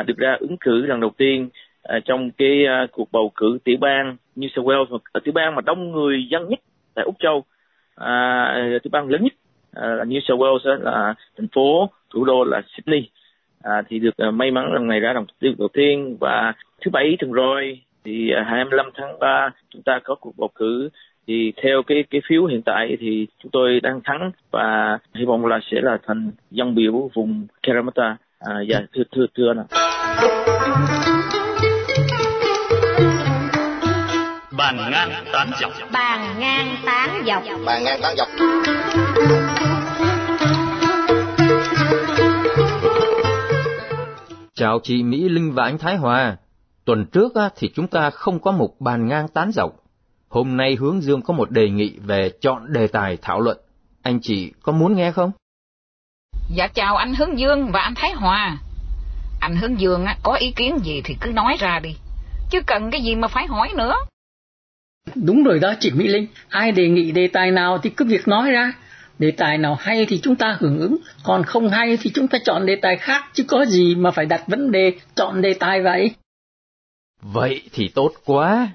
uh, 0.00 0.06
được 0.06 0.16
ra 0.16 0.36
ứng 0.40 0.56
cử 0.60 0.86
lần 0.86 1.00
đầu 1.00 1.10
tiên 1.16 1.48
uh, 1.96 2.04
trong 2.04 2.30
cái 2.30 2.64
uh, 2.84 2.90
cuộc 2.92 3.12
bầu 3.12 3.32
cử 3.34 3.58
tiểu 3.64 3.76
bang 3.80 4.16
New 4.36 4.48
South 4.48 4.66
Wales 4.66 4.98
ở 5.12 5.20
tiểu 5.24 5.32
bang 5.32 5.54
mà 5.54 5.60
đông 5.60 5.92
người 5.92 6.26
dân 6.30 6.48
nhất 6.48 6.60
tại 6.94 7.04
Úc 7.04 7.14
Châu 7.18 7.44
à, 7.96 8.78
tiểu 8.82 8.90
bang 8.92 9.08
lớn 9.08 9.22
nhất 9.22 9.32
À, 9.76 9.88
là 9.88 10.04
New 10.04 10.20
South 10.20 10.40
Wales 10.40 10.58
đó, 10.64 10.90
là 10.90 11.14
thành 11.36 11.48
phố 11.54 11.90
thủ 12.14 12.24
đô 12.24 12.44
là 12.44 12.62
Sydney. 12.76 13.08
À, 13.62 13.82
thì 13.88 13.98
được 13.98 14.16
à, 14.16 14.30
may 14.30 14.50
mắn 14.50 14.72
lần 14.72 14.86
này 14.86 15.00
ra 15.00 15.12
đồng 15.12 15.26
tiêu 15.40 15.52
đầu 15.58 15.68
tiên. 15.72 16.16
Và 16.20 16.52
thứ 16.84 16.90
bảy 16.90 17.16
tuần 17.18 17.32
rồi 17.32 17.80
thì 18.04 18.30
à, 18.30 18.44
25 18.48 18.86
tháng 18.94 19.18
3 19.18 19.50
chúng 19.70 19.82
ta 19.82 20.00
có 20.04 20.14
cuộc 20.14 20.32
bầu 20.36 20.50
cử. 20.54 20.88
Thì 21.26 21.52
theo 21.62 21.82
cái 21.82 22.04
cái 22.10 22.20
phiếu 22.28 22.44
hiện 22.44 22.62
tại 22.62 22.96
thì 23.00 23.26
chúng 23.42 23.50
tôi 23.50 23.80
đang 23.80 24.00
thắng 24.04 24.30
và 24.50 24.98
hy 25.14 25.24
vọng 25.24 25.46
là 25.46 25.60
sẽ 25.70 25.80
là 25.80 25.98
thành 26.06 26.30
dân 26.50 26.74
biểu 26.74 27.10
vùng 27.14 27.46
Karamata 27.62 28.16
à, 28.38 28.60
dạ 28.68 28.80
thưa 28.94 29.02
thưa 29.12 29.26
thưa 29.34 29.54
nào. 29.54 29.66
Bàn 34.56 34.90
ngang 34.90 35.24
tán 35.32 35.50
dọc 35.60 35.72
bàn 35.92 36.40
ngang 36.40 36.76
tán 36.86 37.24
dọc 37.26 37.42
bàn 37.66 37.84
ngang 37.84 38.00
tán 38.02 38.16
dọc 38.16 38.28
Chào 44.54 44.80
chị 44.82 45.02
Mỹ 45.02 45.28
Linh 45.28 45.52
và 45.52 45.64
anh 45.64 45.78
Thái 45.78 45.96
Hòa. 45.96 46.36
Tuần 46.84 47.06
trước 47.12 47.32
thì 47.56 47.70
chúng 47.74 47.88
ta 47.88 48.10
không 48.10 48.40
có 48.40 48.50
một 48.52 48.80
bàn 48.80 49.08
ngang 49.08 49.28
tán 49.28 49.52
dọc. 49.52 49.70
Hôm 50.28 50.56
nay 50.56 50.76
Hướng 50.80 51.02
Dương 51.02 51.22
có 51.22 51.34
một 51.34 51.50
đề 51.50 51.70
nghị 51.70 51.98
về 51.98 52.30
chọn 52.40 52.72
đề 52.72 52.86
tài 52.86 53.16
thảo 53.22 53.40
luận. 53.40 53.58
Anh 54.02 54.18
chị 54.22 54.52
có 54.62 54.72
muốn 54.72 54.96
nghe 54.96 55.12
không? 55.12 55.30
Dạ 56.50 56.68
chào 56.74 56.96
anh 56.96 57.14
Hướng 57.14 57.38
Dương 57.38 57.70
và 57.72 57.80
anh 57.80 57.94
Thái 57.94 58.12
Hòa. 58.12 58.56
Anh 59.40 59.56
Hướng 59.56 59.80
Dương 59.80 60.06
có 60.22 60.34
ý 60.34 60.52
kiến 60.56 60.78
gì 60.84 61.02
thì 61.04 61.16
cứ 61.20 61.32
nói 61.32 61.56
ra 61.60 61.80
đi. 61.82 61.96
Chứ 62.50 62.60
cần 62.66 62.90
cái 62.90 63.00
gì 63.02 63.14
mà 63.14 63.28
phải 63.28 63.46
hỏi 63.46 63.72
nữa. 63.76 63.94
Đúng 65.14 65.44
rồi 65.44 65.58
đó 65.58 65.74
chị 65.80 65.90
Mỹ 65.90 66.08
Linh. 66.08 66.26
Ai 66.48 66.72
đề 66.72 66.88
nghị 66.88 67.10
đề 67.10 67.28
tài 67.28 67.50
nào 67.50 67.78
thì 67.78 67.90
cứ 67.90 68.04
việc 68.04 68.28
nói 68.28 68.50
ra. 68.50 68.72
Đề 69.18 69.30
tài 69.30 69.58
nào 69.58 69.74
hay 69.74 70.06
thì 70.06 70.20
chúng 70.22 70.36
ta 70.36 70.56
hưởng 70.60 70.78
ứng. 70.78 70.96
Còn 71.22 71.44
không 71.44 71.68
hay 71.68 71.96
thì 71.96 72.10
chúng 72.14 72.28
ta 72.28 72.38
chọn 72.44 72.66
đề 72.66 72.76
tài 72.76 72.96
khác 72.96 73.24
chứ 73.32 73.44
có 73.48 73.64
gì 73.64 73.94
mà 73.94 74.10
phải 74.10 74.26
đặt 74.26 74.42
vấn 74.46 74.72
đề 74.72 74.92
chọn 75.14 75.42
đề 75.42 75.54
tài 75.54 75.82
vậy? 75.82 76.10
Vậy 77.22 77.62
thì 77.72 77.88
tốt 77.88 78.12
quá. 78.24 78.68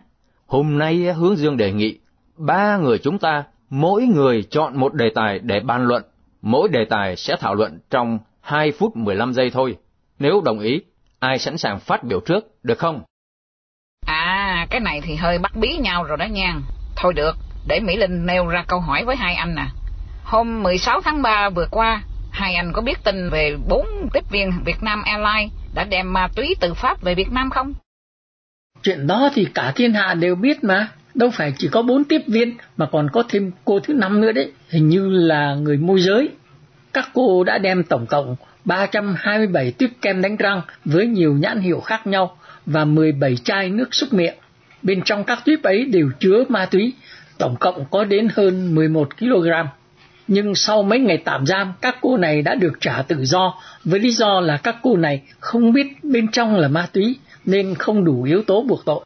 Hôm 0.46 0.78
nay 0.78 1.14
hướng 1.14 1.36
dương 1.36 1.58
đề 1.58 1.72
nghị 1.72 1.98
ba 2.38 2.78
người 2.78 2.98
chúng 2.98 3.20
ta 3.20 3.44
mỗi 3.70 4.04
người 4.04 4.44
chọn 4.44 4.80
một 4.80 4.94
đề 4.94 5.10
tài 5.16 5.40
để 5.40 5.60
bàn 5.60 5.86
luận. 5.88 6.04
Mỗi 6.42 6.70
đề 6.70 6.86
tài 6.86 7.16
sẽ 7.16 7.36
thảo 7.40 7.56
luận 7.56 7.80
trong 7.90 8.20
2 8.42 8.72
phút 8.72 8.96
15 8.96 9.34
giây 9.34 9.50
thôi. 9.50 9.78
Nếu 10.20 10.42
đồng 10.46 10.60
ý 10.60 10.82
ai 11.20 11.40
sẵn 11.40 11.58
sàng 11.58 11.80
phát 11.80 12.04
biểu 12.04 12.20
trước 12.20 12.64
được 12.64 12.80
không? 12.80 13.02
À 14.06 14.41
cái 14.70 14.80
này 14.80 15.02
thì 15.02 15.16
hơi 15.16 15.40
bắt 15.40 15.56
bí 15.56 15.78
nhau 15.78 16.04
rồi 16.04 16.18
đó 16.18 16.26
nha 16.26 16.56
thôi 16.96 17.14
được 17.14 17.36
để 17.68 17.80
mỹ 17.80 17.98
linh 17.98 18.26
nêu 18.26 18.48
ra 18.48 18.64
câu 18.68 18.80
hỏi 18.80 19.06
với 19.06 19.16
hai 19.16 19.36
anh 19.36 19.56
nè 19.56 19.66
Hôm 20.32 20.64
16 20.64 21.02
tháng 21.02 21.22
3 21.22 21.50
vừa 21.50 21.68
qua, 21.72 22.04
hai 22.32 22.56
anh 22.56 22.72
có 22.74 22.82
biết 22.82 23.04
tin 23.04 23.30
về 23.30 23.56
bốn 23.68 23.86
tiếp 24.14 24.24
viên 24.32 24.52
Việt 24.66 24.84
Nam 24.84 25.04
Airlines 25.04 25.52
đã 25.74 25.84
đem 25.84 26.14
ma 26.14 26.28
túy 26.36 26.56
từ 26.60 26.74
Pháp 26.74 27.02
về 27.02 27.16
Việt 27.16 27.32
Nam 27.32 27.50
không? 27.50 27.74
Chuyện 28.84 29.08
đó 29.08 29.30
thì 29.34 29.48
cả 29.54 29.72
thiên 29.76 29.94
hạ 29.94 30.14
đều 30.14 30.36
biết 30.36 30.64
mà. 30.64 30.88
đâu 31.16 31.30
phải 31.34 31.54
chỉ 31.58 31.68
có 31.72 31.82
bốn 31.82 32.04
tiếp 32.04 32.22
viên 32.28 32.58
mà 32.78 32.86
còn 32.92 33.10
có 33.14 33.24
thêm 33.30 33.52
cô 33.66 33.80
thứ 33.80 33.94
năm 33.94 34.22
nữa 34.22 34.32
đấy, 34.32 34.52
hình 34.70 34.90
như 34.90 35.10
là 35.10 35.56
người 35.56 35.78
môi 35.78 36.02
giới. 36.02 36.30
Các 36.94 37.10
cô 37.14 37.44
đã 37.44 37.58
đem 37.58 37.84
tổng 37.84 38.06
cộng 38.06 38.36
327 38.66 39.72
tuyếp 39.72 39.90
kem 40.02 40.22
đánh 40.22 40.38
răng 40.38 40.62
với 40.86 41.08
nhiều 41.08 41.34
nhãn 41.34 41.60
hiệu 41.60 41.80
khác 41.80 42.08
nhau 42.08 42.38
và 42.66 42.86
17 42.86 43.36
chai 43.36 43.70
nước 43.70 43.94
súc 43.96 44.14
miệng. 44.14 44.36
Bên 44.84 45.02
trong 45.06 45.24
các 45.24 45.40
tuyếp 45.46 45.64
ấy 45.64 45.86
đều 45.86 46.12
chứa 46.20 46.44
ma 46.50 46.66
túy, 46.66 46.94
tổng 47.38 47.56
cộng 47.60 47.86
có 47.92 48.04
đến 48.04 48.28
hơn 48.34 48.76
11 48.76 49.18
kg. 49.20 49.50
Nhưng 50.28 50.56
sau 50.56 50.84
mấy 50.84 51.00
ngày 51.00 51.18
tạm 51.26 51.46
giam, 51.46 51.74
các 51.82 51.98
cô 52.02 52.18
này 52.18 52.42
đã 52.42 52.56
được 52.56 52.74
trả 52.80 53.02
tự 53.02 53.26
do 53.26 53.54
với 53.86 54.00
lý 54.00 54.12
do 54.12 54.40
là 54.40 54.58
các 54.58 54.76
cô 54.82 54.98
này 54.98 55.22
không 55.40 55.74
biết 55.74 56.04
bên 56.04 56.28
trong 56.32 56.56
là 56.56 56.68
ma 56.68 56.90
túy 56.94 57.16
nên 57.46 57.76
không 57.76 58.04
đủ 58.04 58.24
yếu 58.24 58.44
tố 58.44 58.62
buộc 58.62 58.86
tội. 58.86 59.06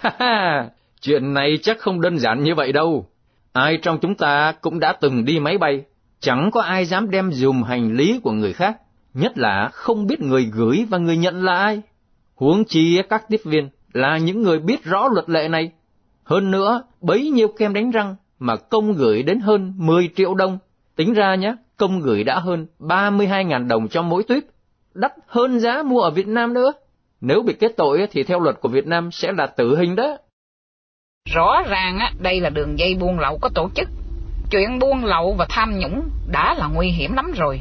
Ha 0.00 0.12
ha, 0.18 0.68
chuyện 1.00 1.34
này 1.34 1.58
chắc 1.62 1.78
không 1.78 2.00
đơn 2.00 2.18
giản 2.18 2.42
như 2.42 2.54
vậy 2.54 2.72
đâu. 2.72 3.06
Ai 3.52 3.78
trong 3.82 3.98
chúng 3.98 4.14
ta 4.14 4.52
cũng 4.60 4.80
đã 4.80 4.92
từng 4.92 5.24
đi 5.24 5.40
máy 5.40 5.58
bay, 5.58 5.82
chẳng 6.20 6.50
có 6.50 6.60
ai 6.60 6.84
dám 6.84 7.10
đem 7.10 7.32
dùm 7.32 7.62
hành 7.62 7.92
lý 7.96 8.20
của 8.22 8.32
người 8.32 8.52
khác, 8.52 8.76
nhất 9.14 9.38
là 9.38 9.68
không 9.72 10.06
biết 10.06 10.20
người 10.20 10.50
gửi 10.52 10.86
và 10.90 10.98
người 10.98 11.16
nhận 11.16 11.44
là 11.44 11.56
ai. 11.56 11.82
Huống 12.34 12.64
chi 12.64 13.02
các 13.08 13.24
tiếp 13.28 13.40
viên 13.44 13.68
là 13.92 14.18
những 14.18 14.42
người 14.42 14.58
biết 14.58 14.84
rõ 14.84 15.08
luật 15.12 15.30
lệ 15.30 15.48
này. 15.48 15.70
Hơn 16.24 16.50
nữa, 16.50 16.82
bấy 17.00 17.30
nhiêu 17.30 17.48
kem 17.48 17.72
đánh 17.72 17.90
răng 17.90 18.16
mà 18.38 18.56
công 18.56 18.92
gửi 18.92 19.22
đến 19.22 19.40
hơn 19.40 19.74
10 19.76 20.10
triệu 20.16 20.34
đồng. 20.34 20.58
Tính 20.96 21.12
ra 21.12 21.34
nhé, 21.34 21.54
công 21.76 22.00
gửi 22.00 22.24
đã 22.24 22.38
hơn 22.38 22.66
32.000 22.78 23.68
đồng 23.68 23.88
cho 23.88 24.02
mỗi 24.02 24.22
tuyếp, 24.22 24.42
đắt 24.94 25.12
hơn 25.26 25.60
giá 25.60 25.82
mua 25.82 26.00
ở 26.00 26.10
Việt 26.10 26.28
Nam 26.28 26.54
nữa. 26.54 26.72
Nếu 27.20 27.42
bị 27.42 27.52
kết 27.52 27.72
tội 27.76 28.06
thì 28.10 28.22
theo 28.22 28.40
luật 28.40 28.60
của 28.60 28.68
Việt 28.68 28.86
Nam 28.86 29.10
sẽ 29.10 29.32
là 29.32 29.46
tử 29.46 29.76
hình 29.76 29.96
đó. 29.96 30.16
Rõ 31.34 31.62
ràng 31.68 31.98
á, 31.98 32.12
đây 32.18 32.40
là 32.40 32.50
đường 32.50 32.78
dây 32.78 32.94
buôn 32.94 33.18
lậu 33.18 33.38
có 33.38 33.48
tổ 33.54 33.70
chức. 33.74 33.88
Chuyện 34.50 34.78
buôn 34.78 35.04
lậu 35.04 35.34
và 35.38 35.46
tham 35.48 35.78
nhũng 35.78 36.02
đã 36.32 36.54
là 36.54 36.68
nguy 36.74 36.88
hiểm 36.88 37.12
lắm 37.12 37.32
rồi. 37.36 37.60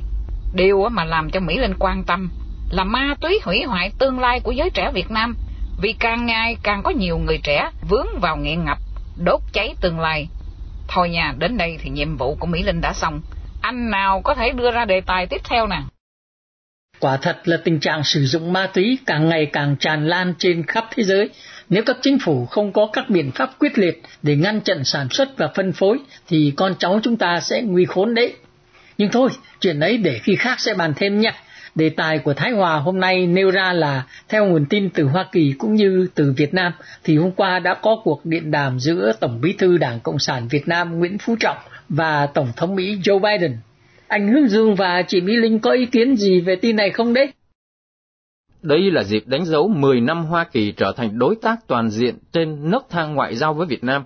Điều 0.53 0.89
mà 0.91 1.03
làm 1.05 1.29
cho 1.29 1.39
Mỹ 1.39 1.57
Linh 1.57 1.73
quan 1.79 2.03
tâm 2.03 2.29
là 2.71 2.83
ma 2.83 3.15
túy 3.21 3.39
hủy 3.43 3.63
hoại 3.63 3.91
tương 3.99 4.19
lai 4.19 4.39
của 4.39 4.51
giới 4.51 4.69
trẻ 4.69 4.91
Việt 4.93 5.11
Nam 5.11 5.35
vì 5.81 5.95
càng 5.99 6.25
ngày 6.25 6.57
càng 6.63 6.83
có 6.83 6.91
nhiều 6.91 7.17
người 7.17 7.39
trẻ 7.43 7.69
vướng 7.89 8.07
vào 8.21 8.37
nghiện 8.37 8.65
ngập, 8.65 8.77
đốt 9.23 9.41
cháy 9.53 9.75
tương 9.81 9.99
lai. 9.99 10.27
Thôi 10.87 11.09
nha, 11.09 11.33
đến 11.37 11.57
đây 11.57 11.77
thì 11.83 11.89
nhiệm 11.89 12.17
vụ 12.17 12.35
của 12.39 12.47
Mỹ 12.47 12.63
Linh 12.63 12.81
đã 12.81 12.93
xong. 12.93 13.21
Anh 13.61 13.89
nào 13.89 14.21
có 14.21 14.35
thể 14.35 14.51
đưa 14.51 14.71
ra 14.71 14.85
đề 14.85 15.01
tài 15.01 15.27
tiếp 15.27 15.41
theo 15.43 15.67
nè? 15.67 15.81
Quả 16.99 17.17
thật 17.17 17.37
là 17.43 17.57
tình 17.63 17.79
trạng 17.79 18.03
sử 18.03 18.25
dụng 18.25 18.53
ma 18.53 18.67
túy 18.73 18.97
càng 19.05 19.29
ngày 19.29 19.45
càng 19.45 19.75
tràn 19.79 20.07
lan 20.07 20.33
trên 20.37 20.65
khắp 20.65 20.85
thế 20.91 21.03
giới. 21.03 21.29
Nếu 21.69 21.83
các 21.85 21.97
chính 22.01 22.19
phủ 22.19 22.45
không 22.45 22.73
có 22.73 22.89
các 22.93 23.09
biện 23.09 23.31
pháp 23.31 23.49
quyết 23.59 23.77
liệt 23.77 24.01
để 24.23 24.35
ngăn 24.35 24.61
chặn 24.61 24.83
sản 24.83 25.09
xuất 25.09 25.37
và 25.37 25.47
phân 25.55 25.71
phối 25.71 25.97
thì 26.27 26.53
con 26.55 26.75
cháu 26.79 26.99
chúng 27.03 27.17
ta 27.17 27.39
sẽ 27.39 27.61
nguy 27.61 27.85
khốn 27.85 28.13
đấy. 28.13 28.33
Nhưng 28.97 29.11
thôi, 29.11 29.29
chuyện 29.59 29.79
ấy 29.79 29.97
để 29.97 30.19
khi 30.23 30.35
khác 30.35 30.59
sẽ 30.59 30.73
bàn 30.73 30.93
thêm 30.95 31.19
nhé. 31.19 31.33
Đề 31.79 31.89
tài 31.89 32.19
của 32.19 32.33
Thái 32.33 32.51
Hòa 32.51 32.79
hôm 32.79 32.99
nay 32.99 33.27
nêu 33.27 33.51
ra 33.51 33.73
là 33.73 34.05
theo 34.29 34.45
nguồn 34.45 34.65
tin 34.65 34.89
từ 34.89 35.03
Hoa 35.03 35.25
Kỳ 35.31 35.53
cũng 35.57 35.75
như 35.75 36.07
từ 36.15 36.33
Việt 36.37 36.53
Nam 36.53 36.71
thì 37.03 37.17
hôm 37.17 37.31
qua 37.31 37.59
đã 37.59 37.73
có 37.73 38.01
cuộc 38.03 38.25
điện 38.25 38.51
đàm 38.51 38.79
giữa 38.79 39.11
Tổng 39.19 39.41
bí 39.41 39.53
thư 39.53 39.77
Đảng 39.77 39.99
Cộng 39.99 40.19
sản 40.19 40.47
Việt 40.47 40.67
Nam 40.67 40.99
Nguyễn 40.99 41.17
Phú 41.17 41.35
Trọng 41.39 41.57
và 41.89 42.25
Tổng 42.25 42.47
thống 42.55 42.75
Mỹ 42.75 42.97
Joe 43.03 43.19
Biden. 43.19 43.57
Anh 44.07 44.27
Hương 44.27 44.47
Dương 44.47 44.75
và 44.75 45.01
chị 45.07 45.21
Mỹ 45.21 45.35
Linh 45.35 45.59
có 45.59 45.71
ý 45.71 45.85
kiến 45.85 46.15
gì 46.15 46.41
về 46.41 46.55
tin 46.55 46.75
này 46.75 46.89
không 46.89 47.13
đấy? 47.13 47.33
Đây 48.61 48.91
là 48.91 49.03
dịp 49.03 49.23
đánh 49.27 49.45
dấu 49.45 49.67
10 49.67 50.01
năm 50.01 50.25
Hoa 50.25 50.43
Kỳ 50.43 50.71
trở 50.71 50.93
thành 50.97 51.19
đối 51.19 51.35
tác 51.35 51.67
toàn 51.67 51.89
diện 51.89 52.15
trên 52.31 52.71
nấc 52.71 52.89
thang 52.89 53.15
ngoại 53.15 53.35
giao 53.35 53.53
với 53.53 53.67
Việt 53.67 53.83
Nam. 53.83 54.03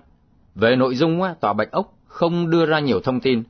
Về 0.54 0.76
nội 0.76 0.94
dung, 0.94 1.20
Tòa 1.40 1.52
Bạch 1.52 1.70
Ốc 1.70 1.98
không 2.06 2.50
đưa 2.50 2.66
ra 2.66 2.78
nhiều 2.78 3.00
thông 3.00 3.20
tin. 3.20 3.42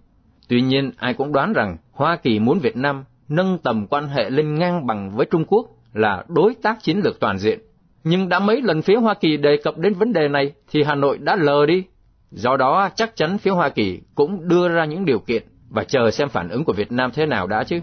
Tuy 0.48 0.60
nhiên, 0.60 0.92
ai 0.96 1.14
cũng 1.14 1.32
đoán 1.32 1.52
rằng 1.52 1.76
Hoa 1.92 2.16
Kỳ 2.16 2.38
muốn 2.38 2.58
Việt 2.58 2.76
Nam 2.76 3.04
nâng 3.34 3.58
tầm 3.58 3.86
quan 3.86 4.08
hệ 4.08 4.30
lên 4.30 4.54
ngang 4.54 4.86
bằng 4.86 5.16
với 5.16 5.26
Trung 5.26 5.44
Quốc 5.44 5.66
là 5.92 6.24
đối 6.28 6.54
tác 6.54 6.82
chiến 6.82 7.00
lược 7.04 7.20
toàn 7.20 7.38
diện. 7.38 7.58
Nhưng 8.04 8.28
đã 8.28 8.38
mấy 8.38 8.62
lần 8.62 8.82
phía 8.82 8.96
Hoa 8.96 9.14
Kỳ 9.14 9.36
đề 9.36 9.56
cập 9.64 9.78
đến 9.78 9.94
vấn 9.94 10.12
đề 10.12 10.28
này 10.28 10.52
thì 10.70 10.82
Hà 10.82 10.94
Nội 10.94 11.18
đã 11.18 11.36
lờ 11.36 11.66
đi. 11.66 11.84
Do 12.30 12.56
đó, 12.56 12.88
chắc 12.94 13.16
chắn 13.16 13.38
phía 13.38 13.50
Hoa 13.50 13.68
Kỳ 13.68 14.00
cũng 14.14 14.48
đưa 14.48 14.68
ra 14.68 14.84
những 14.84 15.04
điều 15.04 15.18
kiện 15.18 15.42
và 15.70 15.84
chờ 15.84 16.10
xem 16.10 16.28
phản 16.28 16.48
ứng 16.48 16.64
của 16.64 16.72
Việt 16.72 16.92
Nam 16.92 17.10
thế 17.14 17.26
nào 17.26 17.46
đã 17.46 17.64
chứ. 17.64 17.80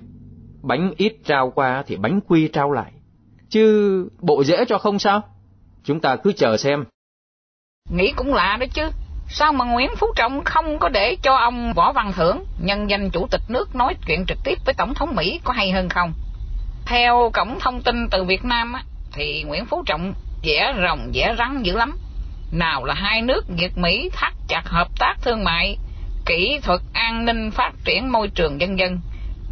Bánh 0.62 0.94
ít 0.98 1.14
trao 1.26 1.52
qua 1.52 1.84
thì 1.88 1.96
bánh 1.96 2.20
quy 2.28 2.48
trao 2.48 2.72
lại. 2.72 2.92
Chứ 3.50 4.08
bộ 4.22 4.44
dễ 4.44 4.66
cho 4.66 4.78
không 4.78 5.00
sao? 5.00 5.22
Chúng 5.84 6.00
ta 6.00 6.16
cứ 6.16 6.32
chờ 6.32 6.58
xem. 6.58 6.84
Nghĩ 7.90 8.14
cũng 8.16 8.34
lạ 8.34 8.58
đó 8.60 8.66
chứ. 8.74 8.84
Sao 9.34 9.54
mà 9.54 9.66
Nguyễn 9.66 9.90
Phú 9.98 10.08
Trọng 10.16 10.44
không 10.44 10.80
có 10.80 10.90
để 10.90 11.18
cho 11.22 11.36
ông 11.36 11.74
Võ 11.74 11.92
Văn 11.92 12.14
Thưởng, 12.16 12.44
nhân 12.60 12.90
danh 12.90 13.10
chủ 13.10 13.28
tịch 13.32 13.42
nước 13.48 13.76
nói 13.76 13.96
chuyện 14.08 14.26
trực 14.28 14.38
tiếp 14.44 14.58
với 14.66 14.74
Tổng 14.74 14.94
thống 14.94 15.16
Mỹ 15.16 15.40
có 15.44 15.54
hay 15.54 15.72
hơn 15.72 15.90
không? 15.90 16.14
Theo 16.86 17.32
cổng 17.34 17.60
thông 17.60 17.82
tin 17.82 18.10
từ 18.10 18.24
Việt 18.24 18.46
Nam 18.46 18.74
á, 18.74 18.84
thì 19.14 19.44
Nguyễn 19.44 19.66
Phú 19.66 19.84
Trọng 19.86 20.14
vẽ 20.44 20.74
rồng 20.88 21.12
vẽ 21.14 21.36
rắn 21.38 21.64
dữ 21.64 21.78
lắm. 21.78 21.98
Nào 22.52 22.86
là 22.86 22.94
hai 22.94 23.22
nước 23.22 23.46
Việt 23.48 23.78
Mỹ 23.78 24.10
thắt 24.14 24.34
chặt 24.48 24.62
hợp 24.66 24.88
tác 25.00 25.16
thương 25.22 25.44
mại, 25.44 25.78
kỹ 26.26 26.60
thuật 26.64 26.82
an 26.94 27.26
ninh 27.26 27.52
phát 27.52 27.72
triển 27.86 28.12
môi 28.12 28.28
trường 28.28 28.62
dân 28.62 28.80
dân, 28.80 29.00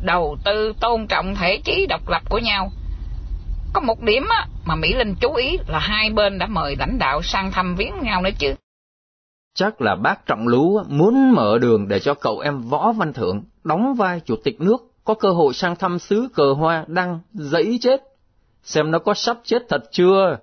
đầu 0.02 0.38
tư 0.44 0.74
tôn 0.80 1.08
trọng 1.08 1.36
thể 1.36 1.58
chí 1.58 1.86
độc 1.90 2.10
lập 2.10 2.22
của 2.30 2.38
nhau. 2.38 2.72
Có 3.74 3.82
một 3.82 4.02
điểm 4.02 4.28
á, 4.30 4.46
mà 4.66 4.76
Mỹ 4.76 4.94
Linh 4.94 5.16
chú 5.16 5.34
ý 5.34 5.58
là 5.68 5.80
hai 5.80 6.10
bên 6.10 6.38
đã 6.38 6.46
mời 6.46 6.76
lãnh 6.76 6.98
đạo 7.00 7.22
sang 7.22 7.52
thăm 7.52 7.76
viếng 7.76 7.94
nhau 8.02 8.22
nữa 8.22 8.32
chứ. 8.40 8.56
Chắc 9.54 9.82
là 9.82 9.96
bác 9.96 10.26
Trọng 10.26 10.48
Lú 10.48 10.80
muốn 10.88 11.32
mở 11.32 11.58
đường 11.62 11.88
để 11.88 12.00
cho 12.00 12.14
cậu 12.14 12.40
em 12.40 12.62
Võ 12.62 12.92
Văn 12.92 13.14
Thưởng 13.14 13.44
đóng 13.64 13.94
vai 13.94 14.22
chủ 14.26 14.36
tịch 14.44 14.62
nước 14.62 14.92
có 15.04 15.14
cơ 15.14 15.32
hội 15.32 15.54
sang 15.54 15.76
thăm 15.76 16.00
xứ 16.00 16.28
cờ 16.34 16.54
hoa 16.54 16.86
đang 16.88 17.20
dẫy 17.34 17.78
chết. 17.82 18.04
Xem 18.64 18.92
nó 18.92 19.00
có 19.00 19.14
sắp 19.14 19.38
chết 19.44 19.66
thật 19.70 19.84
chưa? 19.92 20.38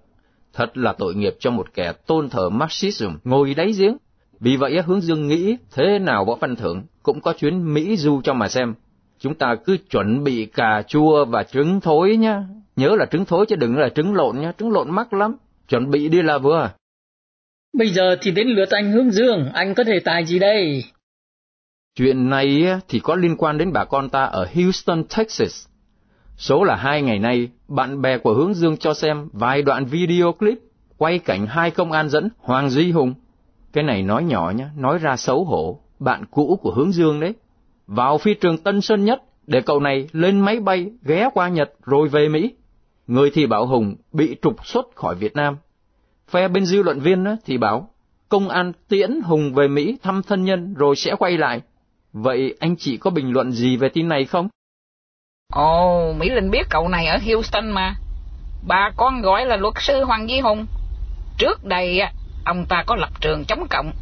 Thật 0.52 0.76
là 0.76 0.92
tội 0.92 1.14
nghiệp 1.14 1.36
cho 1.40 1.50
một 1.50 1.74
kẻ 1.74 1.92
tôn 2.06 2.28
thờ 2.28 2.48
Marxism 2.48 3.08
ngồi 3.24 3.54
đáy 3.54 3.72
giếng. 3.78 3.96
Vì 4.40 4.56
vậy 4.56 4.82
hướng 4.86 5.00
dương 5.00 5.28
nghĩ 5.28 5.56
thế 5.72 5.98
nào 5.98 6.24
Võ 6.24 6.34
Văn 6.34 6.56
Thưởng 6.56 6.82
cũng 7.02 7.20
có 7.20 7.32
chuyến 7.32 7.74
Mỹ 7.74 7.96
du 7.96 8.20
cho 8.24 8.34
mà 8.34 8.48
xem. 8.48 8.74
Chúng 9.18 9.34
ta 9.34 9.54
cứ 9.64 9.76
chuẩn 9.90 10.24
bị 10.24 10.46
cà 10.46 10.82
chua 10.88 11.24
và 11.24 11.42
trứng 11.42 11.80
thối 11.80 12.16
nhá. 12.16 12.44
Nhớ 12.76 12.96
là 12.98 13.06
trứng 13.06 13.24
thối 13.24 13.46
chứ 13.46 13.56
đừng 13.56 13.76
là 13.76 13.88
trứng 13.88 14.14
lộn 14.14 14.38
nhá, 14.38 14.52
trứng 14.58 14.72
lộn 14.72 14.90
mắc 14.90 15.12
lắm. 15.12 15.36
Chuẩn 15.68 15.90
bị 15.90 16.08
đi 16.08 16.22
là 16.22 16.38
vừa. 16.38 16.70
Bây 17.78 17.88
giờ 17.88 18.16
thì 18.20 18.30
đến 18.30 18.48
lượt 18.48 18.70
anh 18.70 18.92
Hướng 18.92 19.10
Dương, 19.10 19.50
anh 19.54 19.74
có 19.74 19.84
thể 19.84 20.00
tài 20.04 20.24
gì 20.24 20.38
đây? 20.38 20.84
Chuyện 21.96 22.30
này 22.30 22.64
thì 22.88 23.00
có 23.00 23.16
liên 23.16 23.36
quan 23.36 23.58
đến 23.58 23.72
bà 23.72 23.84
con 23.84 24.08
ta 24.08 24.24
ở 24.24 24.46
Houston, 24.54 25.04
Texas. 25.16 25.66
Số 26.36 26.64
là 26.64 26.76
hai 26.76 27.02
ngày 27.02 27.18
nay, 27.18 27.48
bạn 27.68 28.02
bè 28.02 28.18
của 28.18 28.34
Hướng 28.34 28.54
Dương 28.54 28.76
cho 28.76 28.94
xem 28.94 29.28
vài 29.32 29.62
đoạn 29.62 29.84
video 29.84 30.32
clip 30.32 30.58
quay 30.96 31.18
cảnh 31.18 31.46
hai 31.46 31.70
công 31.70 31.92
an 31.92 32.08
dẫn 32.08 32.28
Hoàng 32.38 32.70
Duy 32.70 32.90
Hùng. 32.90 33.14
Cái 33.72 33.84
này 33.84 34.02
nói 34.02 34.24
nhỏ 34.24 34.52
nhá, 34.56 34.70
nói 34.76 34.98
ra 34.98 35.16
xấu 35.16 35.44
hổ, 35.44 35.80
bạn 35.98 36.24
cũ 36.30 36.58
của 36.62 36.72
Hướng 36.72 36.92
Dương 36.92 37.20
đấy. 37.20 37.34
Vào 37.86 38.18
phi 38.18 38.34
trường 38.34 38.58
Tân 38.58 38.80
Sơn 38.80 39.04
Nhất 39.04 39.22
để 39.46 39.60
cậu 39.60 39.80
này 39.80 40.08
lên 40.12 40.40
máy 40.40 40.60
bay 40.60 40.90
ghé 41.02 41.28
qua 41.34 41.48
Nhật 41.48 41.72
rồi 41.84 42.08
về 42.08 42.28
Mỹ. 42.28 42.54
Người 43.06 43.30
thì 43.30 43.46
bảo 43.46 43.66
Hùng 43.66 43.94
bị 44.12 44.36
trục 44.42 44.66
xuất 44.66 44.86
khỏi 44.94 45.14
Việt 45.14 45.36
Nam. 45.36 45.56
Phe 46.30 46.48
bên 46.48 46.64
dư 46.64 46.82
luận 46.82 47.00
viên 47.00 47.24
thì 47.44 47.58
bảo 47.58 47.88
công 48.28 48.48
an 48.48 48.72
tiễn 48.88 49.20
Hùng 49.24 49.54
về 49.54 49.68
Mỹ 49.68 49.96
thăm 50.02 50.22
thân 50.22 50.44
nhân 50.44 50.74
rồi 50.74 50.96
sẽ 50.96 51.14
quay 51.18 51.38
lại. 51.38 51.60
Vậy 52.12 52.54
anh 52.60 52.76
chị 52.76 52.96
có 52.96 53.10
bình 53.10 53.32
luận 53.32 53.52
gì 53.52 53.76
về 53.76 53.88
tin 53.88 54.08
này 54.08 54.24
không? 54.24 54.48
Ồ, 55.52 56.12
Mỹ 56.12 56.30
Linh 56.30 56.50
biết 56.50 56.66
cậu 56.70 56.88
này 56.88 57.06
ở 57.06 57.18
Houston 57.26 57.70
mà. 57.70 57.94
Bà 58.66 58.90
con 58.96 59.22
gọi 59.22 59.46
là 59.46 59.56
luật 59.56 59.74
sư 59.78 60.04
Hoàng 60.04 60.28
Duy 60.28 60.40
Hùng. 60.40 60.66
Trước 61.38 61.64
đây, 61.64 62.00
ông 62.44 62.66
ta 62.68 62.84
có 62.86 62.96
lập 62.96 63.10
trường 63.20 63.44
chống 63.44 63.66
cộng. 63.70 63.92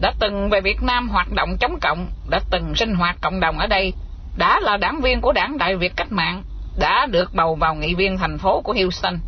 Đã 0.00 0.12
từng 0.20 0.48
về 0.50 0.60
Việt 0.60 0.82
Nam 0.82 1.08
hoạt 1.08 1.32
động 1.32 1.56
chống 1.60 1.78
cộng, 1.80 2.06
đã 2.30 2.40
từng 2.50 2.74
sinh 2.74 2.94
hoạt 2.94 3.16
cộng 3.20 3.40
đồng 3.40 3.58
ở 3.58 3.66
đây, 3.66 3.92
đã 4.38 4.60
là 4.60 4.76
đảng 4.76 5.00
viên 5.00 5.20
của 5.20 5.32
đảng 5.32 5.58
Đại 5.58 5.76
Việt 5.76 5.92
Cách 5.96 6.12
Mạng, 6.12 6.42
đã 6.78 7.06
được 7.06 7.34
bầu 7.34 7.54
vào 7.54 7.74
nghị 7.74 7.94
viên 7.94 8.18
thành 8.18 8.38
phố 8.38 8.60
của 8.60 8.72
Houston. 8.72 9.18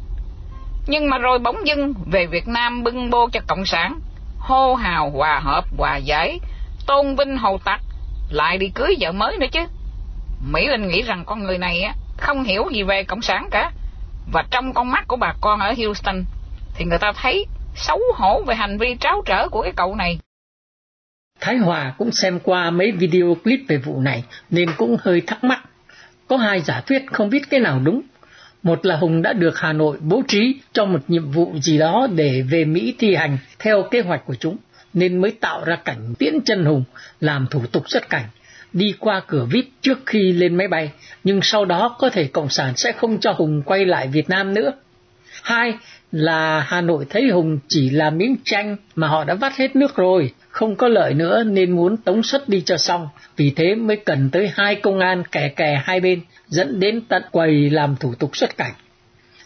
Nhưng 0.90 1.10
mà 1.10 1.18
rồi 1.18 1.38
bỗng 1.38 1.66
dưng 1.66 1.94
về 2.12 2.26
Việt 2.26 2.48
Nam 2.48 2.82
bưng 2.82 3.10
bô 3.10 3.28
cho 3.32 3.40
Cộng 3.46 3.66
sản, 3.66 4.00
hô 4.38 4.74
hào 4.74 5.10
hòa 5.10 5.40
hợp 5.44 5.64
hòa 5.78 5.96
giải, 5.96 6.40
tôn 6.86 7.16
vinh 7.16 7.36
hầu 7.36 7.58
tặc, 7.58 7.80
lại 8.30 8.58
đi 8.58 8.70
cưới 8.74 8.96
vợ 9.00 9.12
mới 9.12 9.36
nữa 9.38 9.46
chứ. 9.52 9.60
Mỹ 10.52 10.66
Linh 10.66 10.88
nghĩ 10.88 11.02
rằng 11.02 11.24
con 11.26 11.42
người 11.42 11.58
này 11.58 11.82
á 11.82 11.94
không 12.16 12.44
hiểu 12.44 12.68
gì 12.72 12.82
về 12.82 13.04
cộng 13.04 13.22
sản 13.22 13.48
cả. 13.50 13.72
Và 14.32 14.44
trong 14.50 14.74
con 14.74 14.90
mắt 14.90 15.04
của 15.08 15.16
bà 15.16 15.34
con 15.40 15.60
ở 15.60 15.74
Houston 15.78 16.24
thì 16.74 16.84
người 16.84 16.98
ta 16.98 17.12
thấy 17.12 17.46
xấu 17.74 18.00
hổ 18.14 18.42
về 18.46 18.54
hành 18.54 18.78
vi 18.78 18.96
tráo 19.00 19.22
trở 19.26 19.48
của 19.48 19.62
cái 19.62 19.72
cậu 19.76 19.94
này. 19.94 20.18
Thái 21.40 21.56
Hòa 21.56 21.94
cũng 21.98 22.12
xem 22.12 22.40
qua 22.42 22.70
mấy 22.70 22.92
video 22.92 23.36
clip 23.44 23.60
về 23.68 23.76
vụ 23.76 24.00
này 24.00 24.24
nên 24.50 24.68
cũng 24.76 24.96
hơi 25.00 25.20
thắc 25.26 25.44
mắc. 25.44 25.60
Có 26.28 26.36
hai 26.36 26.60
giả 26.60 26.80
thuyết 26.80 27.02
không 27.12 27.30
biết 27.30 27.42
cái 27.50 27.60
nào 27.60 27.80
đúng. 27.84 28.02
Một 28.62 28.86
là 28.86 28.96
Hùng 28.96 29.22
đã 29.22 29.32
được 29.32 29.58
Hà 29.58 29.72
Nội 29.72 29.96
bố 30.00 30.22
trí 30.28 30.60
cho 30.72 30.84
một 30.84 31.00
nhiệm 31.08 31.30
vụ 31.30 31.52
gì 31.62 31.78
đó 31.78 32.08
để 32.14 32.42
về 32.50 32.64
Mỹ 32.64 32.94
thi 32.98 33.14
hành 33.14 33.38
theo 33.58 33.82
kế 33.82 34.00
hoạch 34.00 34.26
của 34.26 34.34
chúng, 34.34 34.56
nên 34.92 35.20
mới 35.20 35.30
tạo 35.30 35.64
ra 35.64 35.76
cảnh 35.76 36.14
tiễn 36.18 36.34
chân 36.44 36.64
Hùng 36.64 36.84
làm 37.20 37.46
thủ 37.50 37.62
tục 37.72 37.90
xuất 37.90 38.10
cảnh, 38.10 38.24
đi 38.72 38.94
qua 38.98 39.22
cửa 39.26 39.46
vip 39.50 39.64
trước 39.80 39.98
khi 40.06 40.32
lên 40.32 40.56
máy 40.56 40.68
bay, 40.68 40.90
nhưng 41.24 41.42
sau 41.42 41.64
đó 41.64 41.96
có 41.98 42.10
thể 42.10 42.24
Cộng 42.24 42.48
sản 42.48 42.76
sẽ 42.76 42.92
không 42.92 43.20
cho 43.20 43.32
Hùng 43.32 43.62
quay 43.62 43.84
lại 43.84 44.08
Việt 44.08 44.30
Nam 44.30 44.54
nữa. 44.54 44.72
Hai 45.42 45.74
là 46.12 46.60
Hà 46.60 46.80
Nội 46.80 47.06
thấy 47.10 47.28
Hùng 47.28 47.58
chỉ 47.68 47.90
là 47.90 48.10
miếng 48.10 48.36
tranh 48.44 48.76
mà 48.94 49.08
họ 49.08 49.24
đã 49.24 49.34
vắt 49.34 49.56
hết 49.56 49.76
nước 49.76 49.96
rồi, 49.96 50.32
không 50.48 50.76
có 50.76 50.88
lợi 50.88 51.14
nữa 51.14 51.44
nên 51.44 51.70
muốn 51.70 51.96
tống 51.96 52.22
xuất 52.22 52.48
đi 52.48 52.60
cho 52.60 52.76
xong, 52.76 53.08
vì 53.36 53.52
thế 53.56 53.74
mới 53.74 53.96
cần 53.96 54.30
tới 54.30 54.50
hai 54.54 54.74
công 54.74 54.98
an 54.98 55.22
kè 55.32 55.48
kè 55.48 55.82
hai 55.84 56.00
bên, 56.00 56.20
dẫn 56.50 56.80
đến 56.80 57.00
tận 57.08 57.22
quầy 57.30 57.70
làm 57.70 57.96
thủ 57.96 58.14
tục 58.14 58.36
xuất 58.36 58.56
cảnh. 58.56 58.72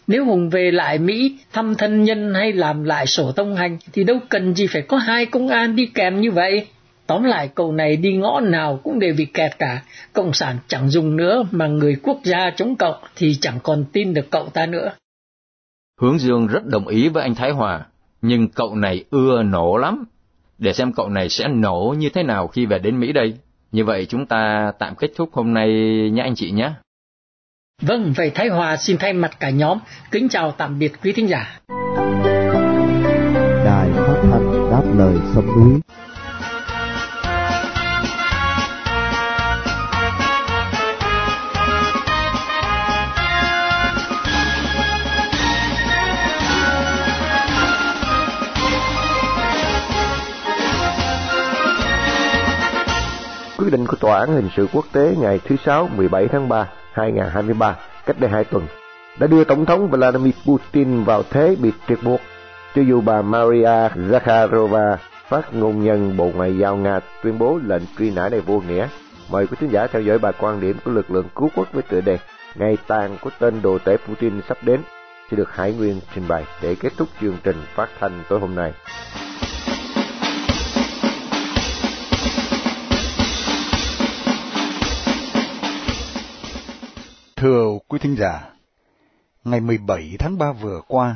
Nếu 0.07 0.25
Hùng 0.25 0.49
về 0.49 0.71
lại 0.71 0.99
Mỹ 0.99 1.37
thăm 1.53 1.75
thân 1.75 2.03
nhân 2.03 2.33
hay 2.33 2.53
làm 2.53 2.83
lại 2.83 3.07
sổ 3.07 3.31
tông 3.31 3.55
hành 3.55 3.77
thì 3.93 4.03
đâu 4.03 4.17
cần 4.29 4.55
gì 4.55 4.67
phải 4.67 4.81
có 4.81 4.97
hai 4.97 5.25
công 5.25 5.47
an 5.47 5.75
đi 5.75 5.85
kèm 5.85 6.21
như 6.21 6.31
vậy. 6.31 6.67
Tóm 7.07 7.23
lại 7.23 7.49
cậu 7.55 7.71
này 7.71 7.97
đi 7.97 8.13
ngõ 8.13 8.39
nào 8.39 8.79
cũng 8.83 8.99
đều 8.99 9.13
bị 9.17 9.25
kẹt 9.25 9.59
cả, 9.59 9.83
Cộng 10.13 10.33
sản 10.33 10.57
chẳng 10.67 10.89
dùng 10.89 11.15
nữa 11.15 11.43
mà 11.51 11.67
người 11.67 11.95
quốc 12.03 12.19
gia 12.23 12.49
chống 12.55 12.75
cậu 12.75 12.93
thì 13.15 13.35
chẳng 13.41 13.59
còn 13.63 13.85
tin 13.91 14.13
được 14.13 14.31
cậu 14.31 14.49
ta 14.49 14.65
nữa. 14.65 14.91
Hướng 16.01 16.19
Dương 16.19 16.47
rất 16.47 16.65
đồng 16.65 16.87
ý 16.87 17.09
với 17.09 17.23
anh 17.23 17.35
Thái 17.35 17.51
Hòa, 17.51 17.85
nhưng 18.21 18.47
cậu 18.49 18.75
này 18.75 19.03
ưa 19.09 19.43
nổ 19.43 19.77
lắm. 19.77 20.03
Để 20.57 20.73
xem 20.73 20.93
cậu 20.93 21.09
này 21.09 21.29
sẽ 21.29 21.47
nổ 21.47 21.95
như 21.97 22.09
thế 22.09 22.23
nào 22.23 22.47
khi 22.47 22.65
về 22.65 22.79
đến 22.79 22.99
Mỹ 22.99 23.11
đây. 23.11 23.33
Như 23.71 23.85
vậy 23.85 24.05
chúng 24.05 24.25
ta 24.25 24.71
tạm 24.79 24.95
kết 24.95 25.11
thúc 25.15 25.29
hôm 25.33 25.53
nay 25.53 25.69
nhé 26.13 26.21
anh 26.21 26.35
chị 26.35 26.51
nhé. 26.51 26.71
Vâng, 27.81 28.13
vậy 28.15 28.31
Thái 28.35 28.47
Hòa 28.47 28.77
xin 28.77 28.97
thay 28.97 29.13
mặt 29.13 29.31
cả 29.39 29.49
nhóm 29.49 29.79
kính 30.11 30.29
chào 30.29 30.51
tạm 30.51 30.79
biệt 30.79 30.91
quý 31.03 31.13
thính 31.13 31.29
giả. 31.29 31.59
Đài 33.65 33.89
phát 33.95 34.21
thanh 34.31 34.71
đáp 34.71 34.83
lời 34.97 35.15
sông 35.35 35.45
núi 35.45 35.79
quyết 53.57 53.69
định 53.71 53.85
của 53.87 53.97
Tòa 53.99 54.19
án 54.19 54.35
Hình 54.35 54.49
sự 54.57 54.67
Quốc 54.73 54.85
tế 54.91 55.15
ngày 55.21 55.39
thứ 55.45 55.55
Sáu 55.65 55.89
17 55.95 56.27
tháng 56.31 56.49
3 56.49 56.67
2023 56.95 57.75
cách 58.05 58.19
đây 58.19 58.29
hai 58.29 58.43
tuần 58.43 58.67
đã 59.19 59.27
đưa 59.27 59.43
Tổng 59.43 59.65
thống 59.65 59.87
Vladimir 59.89 60.33
Putin 60.45 61.03
vào 61.03 61.23
thế 61.23 61.55
bị 61.61 61.71
triệt 61.87 61.99
buộc. 62.03 62.19
Cho 62.75 62.81
dù 62.81 63.01
bà 63.01 63.21
Maria 63.21 63.89
Zakharova, 64.09 64.95
phát 65.27 65.53
ngôn 65.53 65.83
nhân 65.83 66.17
Bộ 66.17 66.31
Ngoại 66.35 66.57
giao 66.57 66.75
Nga 66.75 66.99
tuyên 67.23 67.39
bố 67.39 67.59
lệnh 67.65 67.81
truy 67.97 68.11
nã 68.11 68.29
này 68.29 68.39
vô 68.39 68.61
nghĩa. 68.67 68.87
Mời 69.31 69.47
quý 69.47 69.57
khán 69.59 69.69
giả 69.69 69.87
theo 69.87 70.01
dõi 70.01 70.17
bài 70.17 70.33
quan 70.39 70.61
điểm 70.61 70.77
của 70.85 70.91
lực 70.91 71.11
lượng 71.11 71.25
cứu 71.35 71.49
quốc 71.55 71.67
với 71.73 71.83
tựa 71.83 72.01
đề 72.01 72.17
Ngày 72.55 72.77
tàn 72.87 73.17
của 73.21 73.29
tên 73.39 73.61
đồ 73.61 73.77
tể 73.77 73.97
Putin 73.97 74.41
sắp 74.49 74.57
đến 74.61 74.81
sẽ 75.31 75.37
được 75.37 75.55
Hải 75.55 75.73
Nguyên 75.73 75.99
trình 76.15 76.27
bày 76.27 76.43
để 76.61 76.75
kết 76.75 76.93
thúc 76.97 77.07
chương 77.21 77.37
trình 77.43 77.57
phát 77.75 77.89
thanh 77.99 78.23
tối 78.29 78.39
hôm 78.39 78.55
nay. 78.55 78.73
Thưa 87.35 87.77
quý 87.87 87.99
thính 87.99 88.15
giả, 88.15 88.53
ngày 89.43 89.59
17 89.59 90.15
tháng 90.19 90.37
3 90.37 90.51
vừa 90.51 90.81
qua, 90.87 91.15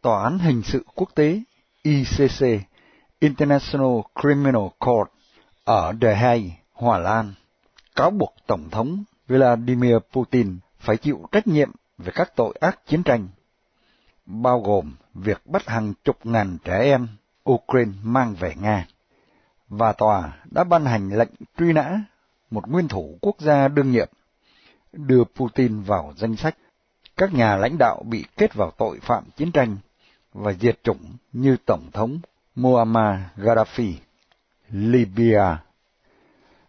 Tòa 0.00 0.22
án 0.24 0.38
Hình 0.38 0.62
sự 0.62 0.84
Quốc 0.94 1.10
tế 1.14 1.40
ICC 1.82 2.46
International 3.18 4.00
Criminal 4.20 4.66
Court 4.78 5.10
ở 5.64 5.92
The 6.00 6.14
Hague, 6.14 6.50
Hòa 6.72 6.98
Lan, 6.98 7.34
cáo 7.96 8.10
buộc 8.10 8.34
Tổng 8.46 8.70
thống 8.70 9.04
Vladimir 9.28 9.96
Putin 10.12 10.58
phải 10.78 10.96
chịu 10.96 11.28
trách 11.32 11.46
nhiệm 11.46 11.70
về 11.98 12.12
các 12.14 12.36
tội 12.36 12.54
ác 12.60 12.86
chiến 12.86 13.02
tranh, 13.02 13.28
bao 14.26 14.60
gồm 14.60 14.92
việc 15.14 15.46
bắt 15.46 15.66
hàng 15.66 15.92
chục 16.04 16.16
ngàn 16.24 16.58
trẻ 16.64 16.78
em 16.78 17.08
Ukraine 17.50 17.92
mang 18.02 18.34
về 18.34 18.54
Nga. 18.60 18.86
Và 19.68 19.92
tòa 19.92 20.32
đã 20.44 20.64
ban 20.64 20.84
hành 20.84 21.08
lệnh 21.08 21.32
truy 21.58 21.72
nã 21.72 22.00
một 22.50 22.68
nguyên 22.68 22.88
thủ 22.88 23.18
quốc 23.20 23.36
gia 23.40 23.68
đương 23.68 23.90
nhiệm 23.90 24.08
đưa 24.92 25.24
Putin 25.24 25.82
vào 25.82 26.14
danh 26.16 26.36
sách 26.36 26.56
các 27.16 27.34
nhà 27.34 27.56
lãnh 27.56 27.78
đạo 27.78 28.02
bị 28.06 28.24
kết 28.36 28.54
vào 28.54 28.70
tội 28.78 28.98
phạm 29.02 29.24
chiến 29.36 29.52
tranh 29.52 29.76
và 30.32 30.52
diệt 30.52 30.78
chủng 30.82 31.16
như 31.32 31.56
Tổng 31.66 31.90
thống 31.92 32.18
Muammar 32.54 33.20
Gaddafi, 33.36 33.92
Libya 34.68 35.62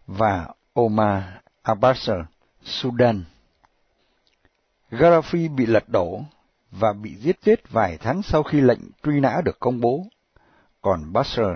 và 0.06 0.48
Omar 0.74 1.22
al-Bashir, 1.62 2.24
Sudan. 2.62 3.24
Gaddafi 4.90 5.54
bị 5.54 5.66
lật 5.66 5.88
đổ 5.88 6.20
và 6.70 6.92
bị 6.92 7.14
giết 7.16 7.40
chết 7.42 7.70
vài 7.70 7.98
tháng 7.98 8.22
sau 8.22 8.42
khi 8.42 8.60
lệnh 8.60 8.80
truy 9.02 9.20
nã 9.20 9.40
được 9.44 9.60
công 9.60 9.80
bố, 9.80 10.06
còn 10.82 11.12
Bashir 11.12 11.46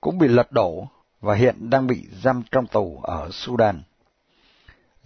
cũng 0.00 0.18
bị 0.18 0.28
lật 0.28 0.52
đổ 0.52 0.88
và 1.20 1.34
hiện 1.34 1.70
đang 1.70 1.86
bị 1.86 2.06
giam 2.22 2.42
trong 2.50 2.66
tù 2.66 3.00
ở 3.02 3.28
Sudan. 3.32 3.82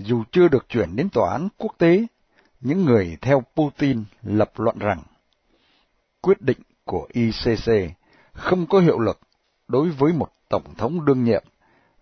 Dù 0.05 0.25
chưa 0.33 0.49
được 0.49 0.69
chuyển 0.69 0.97
đến 0.97 1.09
tòa 1.13 1.33
án 1.33 1.49
quốc 1.59 1.75
tế, 1.79 2.07
những 2.61 2.85
người 2.85 3.17
theo 3.21 3.43
Putin 3.57 4.05
lập 4.23 4.53
luận 4.57 4.79
rằng 4.79 5.03
quyết 6.21 6.43
định 6.43 6.59
của 6.85 7.09
ICC 7.13 7.73
không 8.33 8.67
có 8.67 8.81
hiệu 8.81 8.99
lực 8.99 9.21
đối 9.69 9.91
với 9.91 10.13
một 10.13 10.29
tổng 10.49 10.75
thống 10.75 11.05
đương 11.05 11.25
nhiệm 11.25 11.45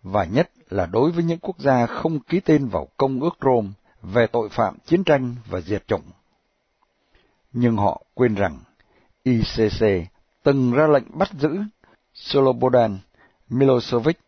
và 0.02 0.24
nhất 0.24 0.50
là 0.70 0.86
đối 0.86 1.10
với 1.10 1.24
những 1.24 1.38
quốc 1.38 1.58
gia 1.58 1.86
không 1.86 2.20
ký 2.20 2.40
tên 2.40 2.68
vào 2.68 2.88
Công 2.96 3.20
ước 3.20 3.38
Rome 3.40 3.68
về 4.02 4.26
tội 4.26 4.48
phạm 4.48 4.76
chiến 4.86 5.04
tranh 5.04 5.36
và 5.48 5.60
diệt 5.60 5.86
chủng. 5.86 6.02
Nhưng 7.52 7.76
họ 7.76 8.02
quên 8.14 8.34
rằng 8.34 8.58
ICC 9.22 9.86
từng 10.42 10.72
ra 10.72 10.86
lệnh 10.86 11.18
bắt 11.18 11.28
giữ 11.32 11.58
Slobodan 12.14 12.98
Milosevic, 13.48 14.18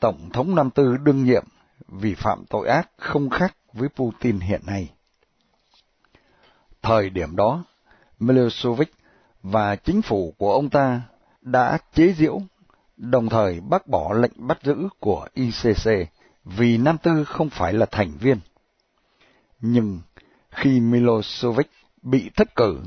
Tổng 0.00 0.30
thống 0.32 0.54
năm 0.54 0.70
tư 0.70 0.96
đương 0.96 1.24
nhiệm 1.24 1.44
vì 1.90 2.14
phạm 2.14 2.44
tội 2.50 2.68
ác 2.68 2.90
không 2.96 3.30
khác 3.30 3.56
với 3.72 3.88
Putin 3.88 4.40
hiện 4.40 4.60
nay. 4.66 4.90
Thời 6.82 7.10
điểm 7.10 7.36
đó, 7.36 7.64
Milosevic 8.20 8.92
và 9.42 9.76
chính 9.76 10.02
phủ 10.02 10.34
của 10.38 10.52
ông 10.52 10.70
ta 10.70 11.02
đã 11.40 11.78
chế 11.94 12.12
giễu, 12.12 12.42
đồng 12.96 13.28
thời 13.28 13.60
bác 13.60 13.86
bỏ 13.86 14.12
lệnh 14.12 14.32
bắt 14.36 14.58
giữ 14.62 14.88
của 15.00 15.28
ICC 15.34 15.90
vì 16.44 16.78
Nam 16.78 16.98
Tư 16.98 17.24
không 17.24 17.50
phải 17.50 17.72
là 17.72 17.86
thành 17.86 18.12
viên. 18.20 18.40
Nhưng 19.60 20.00
khi 20.50 20.80
Milosevic 20.80 21.70
bị 22.02 22.30
thất 22.36 22.54
cử, 22.54 22.80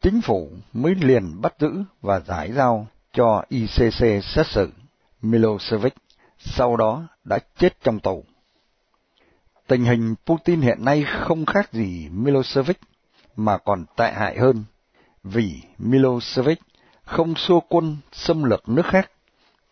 chính 0.00 0.20
phủ 0.20 0.50
mới 0.72 0.94
liền 0.94 1.40
bắt 1.40 1.54
giữ 1.58 1.82
và 2.00 2.20
giải 2.20 2.52
giao 2.52 2.86
cho 3.12 3.44
ICC 3.48 4.24
xét 4.24 4.46
xử. 4.46 4.70
Milosevic 5.22 5.94
sau 6.38 6.76
đó 6.76 7.08
đã 7.24 7.38
chết 7.58 7.82
trong 7.82 8.00
tù. 8.00 8.24
Tình 9.68 9.84
hình 9.84 10.14
Putin 10.26 10.60
hiện 10.60 10.84
nay 10.84 11.04
không 11.20 11.46
khác 11.46 11.72
gì 11.72 12.08
Milosevic, 12.12 12.80
mà 13.36 13.58
còn 13.58 13.84
tệ 13.96 14.12
hại 14.12 14.38
hơn, 14.38 14.64
vì 15.24 15.62
Milosevic 15.78 16.58
không 17.04 17.34
xua 17.34 17.60
quân 17.60 17.96
xâm 18.12 18.44
lược 18.44 18.68
nước 18.68 18.86
khác, 18.86 19.10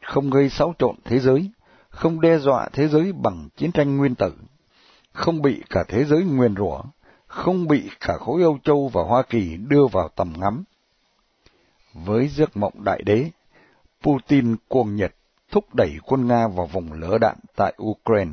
không 0.02 0.30
gây 0.30 0.48
xáo 0.48 0.74
trộn 0.78 0.96
thế 1.04 1.18
giới, 1.18 1.50
không 1.88 2.20
đe 2.20 2.38
dọa 2.38 2.68
thế 2.72 2.88
giới 2.88 3.12
bằng 3.12 3.48
chiến 3.56 3.72
tranh 3.72 3.96
nguyên 3.96 4.14
tử, 4.14 4.32
không 5.12 5.42
bị 5.42 5.62
cả 5.70 5.84
thế 5.88 6.04
giới 6.04 6.22
nguyền 6.24 6.54
rủa, 6.56 6.82
không 7.26 7.68
bị 7.68 7.90
cả 8.00 8.16
khối 8.18 8.42
Âu 8.42 8.58
Châu 8.64 8.88
và 8.88 9.02
Hoa 9.02 9.22
Kỳ 9.22 9.56
đưa 9.56 9.86
vào 9.86 10.08
tầm 10.08 10.32
ngắm. 10.36 10.64
Với 11.94 12.28
giấc 12.28 12.56
mộng 12.56 12.84
đại 12.84 13.02
đế, 13.02 13.30
Putin 14.02 14.56
cuồng 14.68 14.96
nhiệt 14.96 15.14
thúc 15.50 15.74
đẩy 15.74 15.92
quân 16.02 16.26
Nga 16.26 16.48
vào 16.48 16.66
vùng 16.66 16.92
lửa 16.92 17.18
đạn 17.18 17.36
tại 17.56 17.74
Ukraine, 17.82 18.32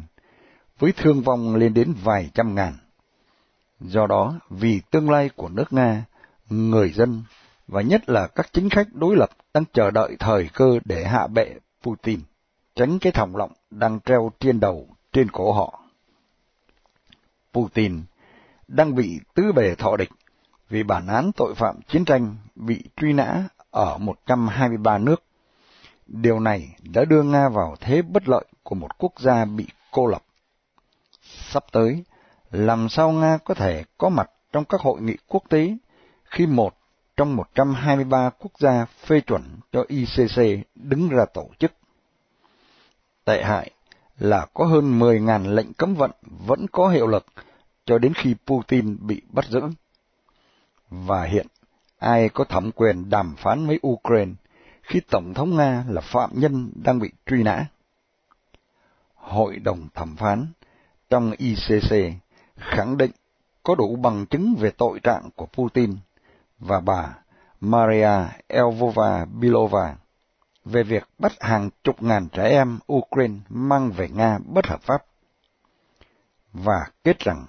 với 0.80 0.92
thương 0.92 1.22
vong 1.22 1.56
lên 1.56 1.74
đến 1.74 1.94
vài 2.04 2.30
trăm 2.34 2.56
ngàn. 2.56 2.74
Do 3.80 4.08
đó, 4.08 4.40
vì 4.50 4.82
tương 4.92 5.10
lai 5.10 5.30
của 5.36 5.50
nước 5.50 5.74
Nga, 5.74 6.06
người 6.50 6.90
dân 6.90 7.24
và 7.68 7.82
nhất 7.82 8.10
là 8.10 8.28
các 8.28 8.50
chính 8.54 8.70
khách 8.70 8.88
đối 8.94 9.16
lập 9.16 9.30
đang 9.54 9.64
chờ 9.74 9.92
đợi 9.92 10.16
thời 10.20 10.50
cơ 10.54 10.80
để 10.86 11.06
hạ 11.06 11.28
bệ 11.28 11.56
Putin, 11.84 12.20
tránh 12.76 13.00
cái 13.00 13.12
thòng 13.12 13.36
lọng 13.36 13.52
đang 13.70 14.00
treo 14.00 14.32
trên 14.40 14.60
đầu, 14.60 14.88
trên 15.12 15.32
cổ 15.32 15.52
họ. 15.52 15.80
Putin 17.54 18.02
đang 18.68 18.96
bị 18.96 19.20
tứ 19.34 19.52
bề 19.52 19.76
thọ 19.76 19.98
địch 19.98 20.10
vì 20.70 20.84
bản 20.84 21.08
án 21.08 21.32
tội 21.36 21.56
phạm 21.56 21.82
chiến 21.88 22.06
tranh 22.06 22.36
bị 22.56 22.84
truy 22.96 23.14
nã 23.14 23.44
ở 23.72 23.98
123 23.98 24.98
nước. 24.98 25.24
Điều 26.08 26.40
này 26.40 26.76
đã 26.94 27.06
đưa 27.06 27.24
Nga 27.24 27.50
vào 27.50 27.76
thế 27.82 28.02
bất 28.02 28.30
lợi 28.30 28.46
của 28.64 28.76
một 28.76 28.98
quốc 28.98 29.14
gia 29.20 29.46
bị 29.46 29.68
cô 29.92 30.08
lập. 30.08 30.24
Sắp 31.52 31.64
tới, 31.72 32.04
làm 32.52 32.90
sao 32.90 33.12
Nga 33.12 33.38
có 33.38 33.54
thể 33.54 33.84
có 33.98 34.10
mặt 34.10 34.30
trong 34.52 34.66
các 34.66 34.82
hội 34.82 35.02
nghị 35.02 35.18
quốc 35.28 35.44
tế 35.50 35.78
khi 36.26 36.46
một 36.46 36.78
trong 37.18 37.36
123 37.36 38.30
quốc 38.30 38.52
gia 38.60 38.86
phê 38.86 39.20
chuẩn 39.20 39.44
cho 39.72 39.84
ICC 39.88 40.68
đứng 40.76 41.10
ra 41.10 41.26
tổ 41.34 41.50
chức. 41.60 41.72
Tệ 43.26 43.44
hại 43.44 43.72
là 44.18 44.46
có 44.54 44.66
hơn 44.66 45.00
10.000 45.00 45.56
lệnh 45.56 45.74
cấm 45.74 45.96
vận 45.96 46.12
vẫn 46.22 46.66
có 46.72 46.90
hiệu 46.90 47.08
lực 47.08 47.26
cho 47.86 47.98
đến 47.98 48.14
khi 48.14 48.36
Putin 48.46 48.98
bị 49.08 49.22
bắt 49.30 49.46
giữ. 49.46 49.62
Và 50.90 51.24
hiện, 51.24 51.48
ai 52.00 52.30
có 52.30 52.44
thẩm 52.44 52.72
quyền 52.72 53.10
đàm 53.10 53.36
phán 53.38 53.68
với 53.68 53.80
Ukraine 53.88 54.32
khi 54.82 55.02
Tổng 55.12 55.34
thống 55.34 55.58
Nga 55.58 55.86
là 55.90 56.02
phạm 56.02 56.30
nhân 56.34 56.72
đang 56.76 57.00
bị 57.00 57.10
truy 57.26 57.44
nã? 57.44 57.66
Hội 59.16 59.56
đồng 59.56 59.88
thẩm 59.94 60.16
phán 60.16 60.48
trong 61.14 61.32
ICC 61.38 62.14
khẳng 62.56 62.98
định 62.98 63.12
có 63.64 63.76
đủ 63.76 63.96
bằng 63.96 64.26
chứng 64.26 64.56
về 64.60 64.72
tội 64.78 65.00
trạng 65.00 65.30
của 65.36 65.46
Putin 65.46 65.98
và 66.60 66.80
bà 66.80 67.18
Maria 67.62 68.10
Elvova 68.48 69.26
Bilova 69.26 69.96
về 70.66 70.84
việc 70.84 71.04
bắt 71.20 71.32
hàng 71.40 71.70
chục 71.84 72.04
ngàn 72.04 72.28
trẻ 72.30 72.50
em 72.50 72.80
Ukraine 72.94 73.36
mang 73.50 73.92
về 73.92 74.10
Nga 74.10 74.40
bất 74.46 74.68
hợp 74.68 74.82
pháp. 74.82 75.06
Và 76.54 76.86
kết 77.04 77.20
rằng 77.20 77.46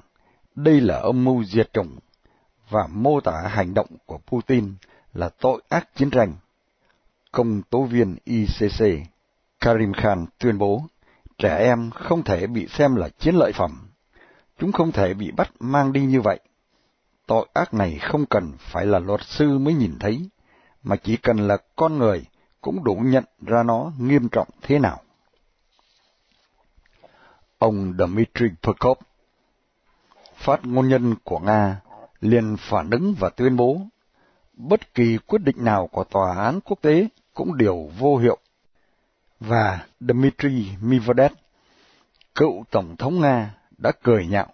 đây 0.55 0.81
là 0.81 0.97
âm 0.99 1.25
mưu 1.25 1.45
diệt 1.45 1.73
chủng 1.73 1.99
và 2.71 2.87
mô 2.87 3.21
tả 3.21 3.49
hành 3.49 3.75
động 3.75 3.91
của 4.07 4.19
Putin 4.27 4.75
là 5.13 5.29
tội 5.29 5.63
ác 5.69 5.89
chiến 5.97 6.11
tranh. 6.11 6.33
Công 7.33 7.63
tố 7.63 7.83
viên 7.83 8.17
ICC 8.25 8.85
Karim 9.61 9.93
Khan 9.93 10.27
tuyên 10.39 10.59
bố 10.59 10.83
trẻ 11.39 11.59
em 11.59 11.91
không 11.91 12.23
thể 12.23 12.47
bị 12.47 12.67
xem 12.67 12.95
là 12.95 13.09
chiến 13.09 13.35
lợi 13.35 13.53
phẩm. 13.53 13.89
Chúng 14.59 14.73
không 14.73 14.93
thể 14.93 15.15
bị 15.15 15.31
bắt 15.31 15.51
mang 15.61 15.93
đi 15.93 16.01
như 16.01 16.21
vậy. 16.21 16.41
Tội 17.27 17.47
ác 17.53 17.75
này 17.75 17.99
không 17.99 18.27
cần 18.27 18.53
phải 18.59 18.87
là 18.87 18.99
luật 18.99 19.21
sư 19.23 19.59
mới 19.59 19.75
nhìn 19.75 19.99
thấy, 20.01 20.29
mà 20.83 20.97
chỉ 20.97 21.17
cần 21.17 21.49
là 21.49 21.57
con 21.77 21.99
người 21.99 22.25
cũng 22.61 22.85
đủ 22.85 22.95
nhận 22.95 23.25
ra 23.41 23.63
nó 23.63 23.93
nghiêm 23.99 24.29
trọng 24.29 24.49
thế 24.63 24.79
nào. 24.79 25.01
Ông 27.59 27.95
Dmitry 27.99 28.47
Peskov, 28.63 28.99
phát 30.37 30.67
ngôn 30.67 30.89
nhân 30.89 31.15
của 31.25 31.39
Nga, 31.39 31.81
liền 32.21 32.57
phản 32.57 32.91
ứng 32.91 33.15
và 33.19 33.31
tuyên 33.31 33.57
bố, 33.57 33.81
bất 34.55 34.95
kỳ 34.95 35.19
quyết 35.27 35.39
định 35.39 35.65
nào 35.65 35.87
của 35.87 36.05
tòa 36.05 36.37
án 36.45 36.61
quốc 36.61 36.79
tế 36.83 37.09
cũng 37.35 37.57
đều 37.57 37.91
vô 37.99 38.17
hiệu. 38.17 38.39
Và 39.41 39.87
Dmitry 40.01 40.69
Medvedev, 40.81 41.33
cựu 42.35 42.65
tổng 42.71 42.97
thống 42.97 43.21
Nga, 43.21 43.55
đã 43.79 43.93
cười 44.03 44.27
nhạo, 44.27 44.47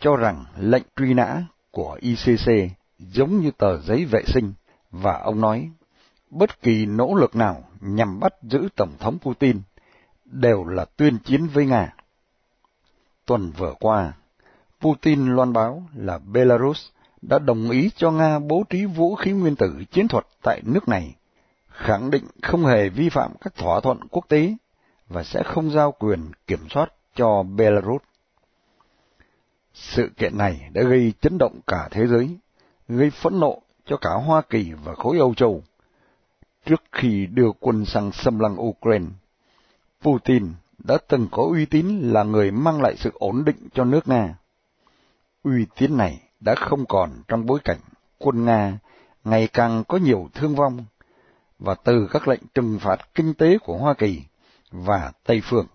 cho 0.00 0.16
rằng 0.16 0.44
lệnh 0.58 0.82
truy 0.96 1.14
nã 1.14 1.44
của 1.70 1.98
ICC 2.00 2.72
giống 2.98 3.40
như 3.40 3.50
tờ 3.50 3.80
giấy 3.80 4.04
vệ 4.04 4.22
sinh, 4.26 4.52
và 4.90 5.18
ông 5.18 5.40
nói, 5.40 5.70
bất 6.30 6.62
kỳ 6.62 6.86
nỗ 6.86 7.14
lực 7.14 7.36
nào 7.36 7.64
nhằm 7.80 8.20
bắt 8.20 8.32
giữ 8.42 8.68
Tổng 8.76 8.92
thống 8.98 9.18
Putin 9.18 9.60
đều 10.24 10.64
là 10.64 10.84
tuyên 10.84 11.18
chiến 11.18 11.46
với 11.46 11.66
Nga. 11.66 11.94
Tuần 13.26 13.50
vừa 13.50 13.74
qua, 13.80 14.12
Putin 14.80 15.26
loan 15.26 15.52
báo 15.52 15.82
là 15.94 16.18
Belarus 16.18 16.86
đã 17.22 17.38
đồng 17.38 17.70
ý 17.70 17.90
cho 17.96 18.10
Nga 18.10 18.38
bố 18.38 18.64
trí 18.70 18.84
vũ 18.84 19.14
khí 19.14 19.32
nguyên 19.32 19.56
tử 19.56 19.84
chiến 19.90 20.08
thuật 20.08 20.26
tại 20.42 20.60
nước 20.64 20.88
này, 20.88 21.14
khẳng 21.72 22.10
định 22.10 22.24
không 22.42 22.66
hề 22.66 22.88
vi 22.88 23.08
phạm 23.08 23.32
các 23.40 23.54
thỏa 23.54 23.80
thuận 23.80 23.98
quốc 24.10 24.28
tế 24.28 24.54
và 25.08 25.22
sẽ 25.22 25.42
không 25.42 25.70
giao 25.70 25.92
quyền 25.92 26.30
kiểm 26.46 26.68
soát 26.70 26.92
cho 27.14 27.42
Belarus. 27.42 28.02
Sự 29.74 30.10
kiện 30.16 30.38
này 30.38 30.70
đã 30.72 30.82
gây 30.82 31.12
chấn 31.20 31.38
động 31.38 31.60
cả 31.66 31.88
thế 31.90 32.06
giới, 32.06 32.36
gây 32.88 33.10
phẫn 33.10 33.40
nộ 33.40 33.62
cho 33.86 33.96
cả 33.96 34.10
Hoa 34.10 34.42
Kỳ 34.50 34.72
và 34.84 34.94
khối 34.94 35.18
Âu 35.18 35.34
Châu. 35.34 35.62
Trước 36.66 36.82
khi 36.92 37.26
đưa 37.26 37.50
quân 37.60 37.84
sang 37.84 38.12
xâm 38.12 38.38
lăng 38.38 38.60
Ukraine, 38.60 39.06
Putin 40.02 40.52
đã 40.78 40.98
từng 41.08 41.28
có 41.30 41.42
uy 41.42 41.66
tín 41.66 42.00
là 42.00 42.22
người 42.22 42.50
mang 42.50 42.82
lại 42.82 42.96
sự 42.96 43.10
ổn 43.14 43.44
định 43.44 43.68
cho 43.74 43.84
nước 43.84 44.08
Nga. 44.08 44.34
Uy 45.44 45.66
tín 45.76 45.96
này 45.96 46.20
đã 46.40 46.54
không 46.54 46.86
còn 46.86 47.10
trong 47.28 47.46
bối 47.46 47.60
cảnh 47.64 47.80
quân 48.18 48.44
Nga 48.44 48.78
ngày 49.24 49.48
càng 49.52 49.84
có 49.88 49.98
nhiều 49.98 50.28
thương 50.34 50.54
vong, 50.54 50.84
và 51.64 51.74
từ 51.74 52.08
các 52.10 52.28
lệnh 52.28 52.40
trừng 52.54 52.78
phạt 52.80 53.14
kinh 53.14 53.34
tế 53.34 53.58
của 53.58 53.76
Hoa 53.76 53.94
Kỳ 53.94 54.22
và 54.70 55.12
Tây 55.24 55.40
Phương, 55.44 55.66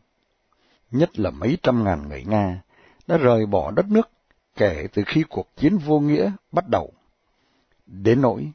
nhất 0.92 1.20
là 1.20 1.30
mấy 1.30 1.58
trăm 1.64 1.84
ngàn 1.84 2.10
người 2.10 2.24
Nga 2.28 2.62
đã 3.08 3.18
rời 3.18 3.46
bỏ 3.46 3.72
đất 3.72 3.86
nước 3.90 4.10
kể 4.56 4.88
từ 4.94 5.04
khi 5.08 5.24
cuộc 5.30 5.48
chiến 5.58 5.78
vô 5.78 6.00
nghĩa 6.00 6.32
bắt 6.52 6.68
đầu. 6.68 6.94
Đến 7.86 8.22
nỗi, 8.22 8.52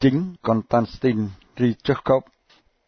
chính 0.00 0.34
Konstantin 0.42 1.28
Rychakov, 1.56 2.24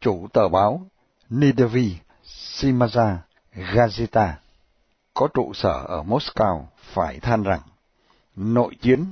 chủ 0.00 0.26
tờ 0.33 0.48
báo 0.48 0.87
Nidavi 1.31 1.96
Simaza 2.24 3.16
Gazeta, 3.55 4.33
có 5.14 5.29
trụ 5.35 5.53
sở 5.55 5.85
ở 5.88 6.03
Moscow 6.03 6.62
phải 6.79 7.20
than 7.20 7.42
rằng 7.42 7.61
nội 8.37 8.74
chiến 8.81 9.05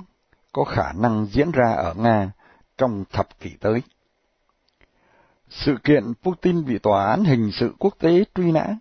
có 0.53 0.63
khả 0.63 0.93
năng 0.93 1.25
diễn 1.25 1.51
ra 1.51 1.73
ở 1.73 1.93
Nga 1.93 2.31
trong 2.77 3.03
thập 3.11 3.39
kỷ 3.39 3.49
tới. 3.59 3.81
Sự 5.49 5.77
kiện 5.83 6.13
Putin 6.23 6.65
bị 6.65 6.77
tòa 6.79 7.05
án 7.05 7.23
hình 7.23 7.51
sự 7.51 7.73
quốc 7.79 7.95
tế 7.99 8.23
truy 8.35 8.51
nã 8.51 8.75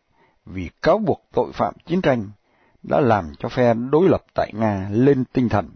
vì 0.47 0.71
cáo 0.83 0.99
buộc 0.99 1.23
tội 1.33 1.53
phạm 1.53 1.75
chiến 1.87 2.03
tranh 2.03 2.31
đã 2.83 3.01
làm 3.01 3.33
cho 3.39 3.49
phe 3.49 3.75
đối 3.75 4.09
lập 4.09 4.25
tại 4.35 4.51
Nga 4.55 4.89
lên 4.93 5.25
tinh 5.33 5.49
thần. 5.49 5.71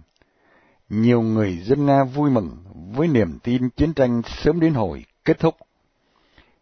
Nhiều 0.89 1.23
người 1.23 1.57
dân 1.57 1.87
Nga 1.87 2.05
vui 2.05 2.31
mừng 2.31 2.57
với 2.95 3.09
niềm 3.09 3.39
tin 3.43 3.69
chiến 3.69 3.95
tranh 3.95 4.23
sớm 4.27 4.61
đến 4.61 4.75
hồi 4.75 5.05
kết 5.25 5.39
thúc. 5.39 5.57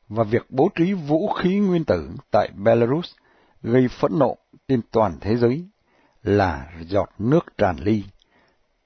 Và 0.08 0.24
việc 0.24 0.46
bố 0.48 0.68
trí 0.74 0.92
vũ 0.92 1.32
khí 1.32 1.58
nguyên 1.58 1.84
tử 1.84 2.10
tại 2.30 2.48
Belarus 2.56 3.06
gây 3.62 3.88
phẫn 3.88 4.18
nộ 4.18 4.36
trên 4.68 4.80
toàn 4.90 5.16
thế 5.20 5.36
giới 5.36 5.64
là 6.22 6.66
giọt 6.80 7.10
nước 7.18 7.56
tràn 7.58 7.76
ly, 7.76 8.04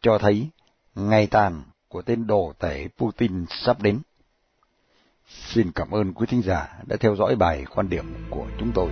cho 0.00 0.18
thấy 0.18 0.48
ngày 0.94 1.26
tàn 1.26 1.62
của 1.88 2.02
tên 2.02 2.26
đồ 2.26 2.52
tể 2.58 2.88
Putin 2.98 3.44
sắp 3.48 3.82
đến. 3.82 4.00
Xin 5.34 5.72
cảm 5.74 5.90
ơn 5.90 6.12
quý 6.12 6.26
thính 6.26 6.42
giả 6.42 6.68
đã 6.86 6.96
theo 7.00 7.16
dõi 7.16 7.36
bài 7.36 7.64
quan 7.74 7.88
điểm 7.88 8.04
của 8.30 8.46
chúng 8.58 8.72
tôi. 8.74 8.90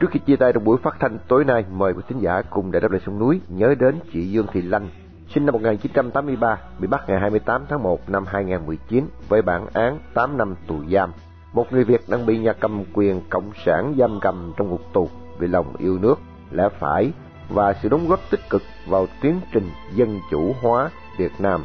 Trước 0.00 0.10
khi 0.10 0.20
chia 0.26 0.36
tay 0.36 0.52
trong 0.52 0.64
buổi 0.64 0.78
phát 0.82 0.96
thanh 1.00 1.18
tối 1.28 1.44
nay, 1.44 1.64
mời 1.70 1.92
quý 1.94 2.02
thính 2.08 2.18
giả 2.20 2.42
cùng 2.50 2.72
để 2.72 2.80
đáp 2.80 2.90
lời 2.90 3.00
sông 3.06 3.18
núi 3.18 3.40
nhớ 3.48 3.74
đến 3.80 4.00
chị 4.12 4.30
Dương 4.30 4.46
Thị 4.52 4.62
Lanh, 4.62 4.88
sinh 5.34 5.46
năm 5.46 5.52
1983, 5.52 6.58
bị 6.78 6.88
bắt 6.88 7.04
ngày 7.08 7.20
28 7.20 7.62
tháng 7.68 7.82
1 7.82 8.10
năm 8.10 8.24
2019 8.26 9.04
với 9.28 9.42
bản 9.42 9.66
án 9.72 9.98
8 10.14 10.38
năm 10.38 10.54
tù 10.66 10.84
giam. 10.92 11.12
Một 11.52 11.72
người 11.72 11.84
Việt 11.84 12.00
đang 12.08 12.26
bị 12.26 12.38
nhà 12.38 12.52
cầm 12.52 12.84
quyền 12.92 13.20
cộng 13.30 13.50
sản 13.64 13.94
giam 13.98 14.18
cầm 14.20 14.52
trong 14.56 14.68
ngục 14.68 14.92
tù 14.92 15.08
vì 15.38 15.46
lòng 15.46 15.76
yêu 15.78 15.98
nước, 15.98 16.14
lẽ 16.50 16.68
phải 16.78 17.12
và 17.48 17.72
sự 17.82 17.88
đóng 17.88 18.08
góp 18.08 18.20
tích 18.30 18.40
cực 18.50 18.62
vào 18.86 19.06
tiến 19.20 19.40
trình 19.52 19.70
dân 19.94 20.20
chủ 20.30 20.54
hóa 20.62 20.90
Việt 21.18 21.32
Nam. 21.38 21.64